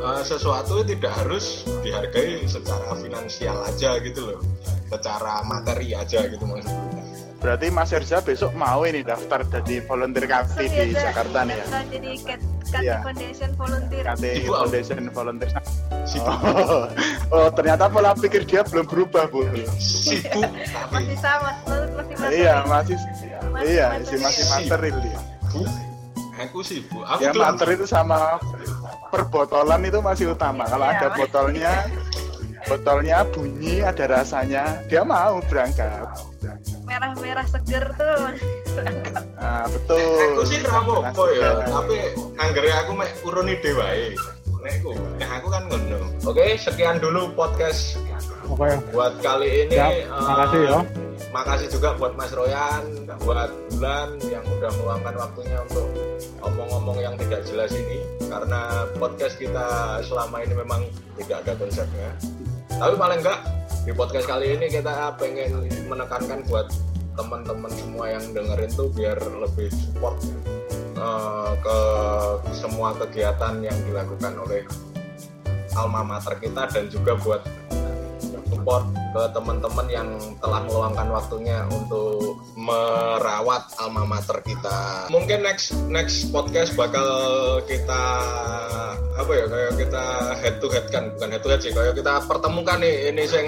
eh, 0.00 0.22
sesuatu 0.22 0.80
tidak 0.82 1.12
harus 1.14 1.44
dihargai 1.80 2.44
secara 2.44 2.94
finansial 2.94 3.56
aja 3.64 3.98
gitu 3.98 4.20
loh, 4.26 4.40
secara 4.86 5.42
materi 5.42 5.92
aja 5.92 6.24
gitu 6.24 6.42
maksudnya. 6.42 7.02
Berarti 7.38 7.70
Mas 7.70 7.92
Erza 7.92 8.18
besok 8.18 8.50
mau 8.52 8.82
ini 8.82 9.00
daftar 9.00 9.46
jadi 9.46 9.86
volunteer 9.86 10.26
Kati 10.26 10.66
di 10.66 10.90
Jakarta 10.90 11.46
nih 11.46 11.54
ya. 11.54 11.66
Jadi 11.86 12.10
Kati 12.20 12.46
Iya. 12.78 13.00
Foundation 13.00 13.50
volunteer 13.54 14.04
Kati 14.04 14.28
Ibu, 14.38 14.52
Foundation 14.52 14.98
volunteer. 15.08 15.50
Oh, 16.18 16.84
oh, 17.30 17.48
ternyata 17.48 17.86
pola 17.86 18.12
pikir 18.12 18.42
dia 18.42 18.60
belum 18.62 18.84
berubah, 18.84 19.28
Bu. 19.28 19.44
sibuk 19.78 20.44
masih 20.90 21.16
sama 21.16 21.52
masih 21.62 22.16
masih 22.16 22.32
Iya, 22.34 22.54
masih 22.64 22.96
iya, 23.64 23.86
masih 23.94 24.16
masih 24.18 24.44
material 24.50 24.96
dia. 24.98 25.20
Bu, 25.48 25.60
aku 26.34 26.58
sibuk. 26.60 27.04
Aku 27.06 27.20
Ya 27.22 27.30
belum- 27.30 27.54
material 27.54 27.76
itu 27.76 27.86
sama 27.86 28.18
perbotolan 29.08 29.80
itu 29.82 29.98
masih 29.98 30.26
utama. 30.32 30.64
Kalau 30.64 30.84
Iya, 30.84 30.94
ada 30.94 31.08
botolnya 31.12 31.72
botolnya 32.64 33.18
bunyi, 33.24 33.80
ada 33.80 34.04
rasanya, 34.10 34.64
dia 34.86 35.00
mau 35.00 35.40
berangkat. 35.46 36.04
merah-merah 36.84 37.44
seger 37.44 37.84
tuh 37.94 38.32
Nah, 39.36 39.68
betul. 39.68 40.00
aku 40.00 40.42
sih 40.42 40.60
rapo 40.62 41.04
apa 41.04 41.22
ya 41.30 41.50
Nah, 41.54 41.84
tapi 41.84 41.96
anggere 42.34 42.70
aku 42.74 42.92
mek 42.94 43.12
uruni 43.20 43.60
dewae 43.60 44.16
nek 44.58 44.72
aku 44.80 44.90
nek 45.14 45.28
aku 45.30 45.46
kan 45.48 45.62
ngono 45.68 45.98
oke 46.24 46.44
sekian 46.56 46.96
dulu 46.96 47.28
podcast 47.34 48.00
oke 48.42 48.72
buat 48.88 49.20
kali 49.20 49.68
ini 49.68 49.76
Siap, 49.76 49.92
eh, 49.92 50.04
makasih 50.08 50.60
ya. 50.64 50.78
makasih 51.28 51.68
juga 51.68 51.88
buat 51.94 52.12
Mas 52.16 52.32
Royan 52.32 52.82
buat 53.20 53.50
Bulan 53.70 54.08
yang 54.24 54.44
udah 54.48 54.70
meluangkan 54.74 55.14
waktunya 55.18 55.58
untuk 55.62 55.86
ngomong-ngomong 56.42 56.98
yang 57.02 57.14
tidak 57.18 57.42
jelas 57.46 57.70
ini 57.74 58.02
karena 58.30 58.86
podcast 58.96 59.34
kita 59.38 59.98
selama 60.06 60.42
ini 60.42 60.54
memang 60.54 60.80
tidak 61.18 61.42
ada 61.46 61.52
konsepnya. 61.58 62.10
Tapi 62.78 62.94
paling 62.94 63.20
enggak 63.20 63.40
di 63.82 63.92
podcast 63.96 64.26
kali 64.28 64.54
ini 64.54 64.66
kita 64.70 65.16
pengen 65.18 65.66
menekankan 65.88 66.44
buat 66.46 66.68
teman-teman 67.18 67.72
semua 67.74 68.14
yang 68.14 68.24
dengerin 68.30 68.70
tuh 68.78 68.88
biar 68.94 69.18
lebih 69.18 69.72
support 69.74 70.14
eh, 70.94 71.52
ke 71.58 71.78
semua 72.54 72.94
kegiatan 72.94 73.58
yang 73.58 73.74
dilakukan 73.90 74.38
oleh 74.38 74.62
alma 75.74 76.06
mater 76.06 76.38
kita 76.38 76.70
dan 76.70 76.86
juga 76.86 77.18
buat 77.22 77.42
support 78.46 78.86
ke 79.12 79.22
teman-teman 79.32 79.86
yang 79.88 80.08
telah 80.38 80.60
meluangkan 80.68 81.08
waktunya 81.08 81.64
untuk 81.72 82.38
merawat 82.54 83.64
alma 83.80 84.04
mater 84.04 84.38
kita. 84.44 85.08
Mungkin 85.08 85.44
next 85.44 85.72
next 85.88 86.28
podcast 86.28 86.76
bakal 86.76 87.08
kita 87.64 88.04
apa 89.18 89.32
ya 89.34 89.44
kayak 89.50 89.72
kita 89.82 90.04
head 90.38 90.56
to 90.62 90.68
head 90.70 90.86
kan 90.94 91.10
bukan 91.16 91.28
head 91.34 91.42
to 91.42 91.48
head 91.50 91.60
sih 91.64 91.72
kayak 91.74 91.96
kita 91.96 92.22
pertemukan 92.28 92.78
nih. 92.78 93.10
Ini 93.10 93.24
sing 93.26 93.46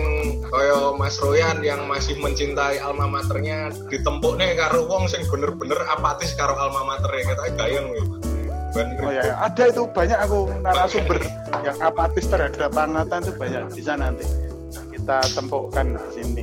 kayak 0.48 0.96
Mas 0.96 1.16
Royan 1.20 1.60
yang 1.60 1.84
masih 1.86 2.16
mencintai 2.18 2.80
alma 2.80 3.06
maternya. 3.06 3.70
Ditempuk 3.92 4.40
nih 4.40 4.56
karo 4.58 4.88
wong 4.88 5.06
sing 5.06 5.22
bener-bener 5.28 5.78
apatis 5.92 6.32
karo 6.34 6.56
alma 6.56 6.96
maternya. 6.96 7.36
Kita 7.36 7.44
gayeng 7.54 7.86
nih. 7.92 8.06
Oh 8.70 9.10
ya, 9.10 9.34
ada 9.34 9.66
itu 9.66 9.82
banyak 9.82 10.14
aku 10.14 10.46
narasumber 10.62 11.18
yang 11.66 11.74
apatis 11.82 12.30
terhadap 12.30 12.70
angkatan 12.70 13.18
itu 13.26 13.32
banyak. 13.34 13.62
Bisa 13.74 13.98
nanti 13.98 14.22
kita 15.10 15.42
tempukkan 15.42 15.98
di 15.98 16.22
sini. 16.22 16.42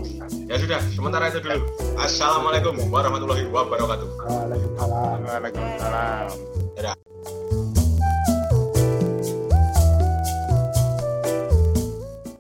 Ya 0.52 0.60
sudah, 0.60 0.84
sementara 0.92 1.32
itu 1.32 1.40
dulu. 1.40 1.64
Assalamualaikum 2.04 2.76
warahmatullahi 2.92 3.48
wabarakatuh. 3.48 4.08
Waalaikumsalam. 4.28 5.18
Waalaikumsalam. 5.24 6.28
Dadah. 6.76 6.96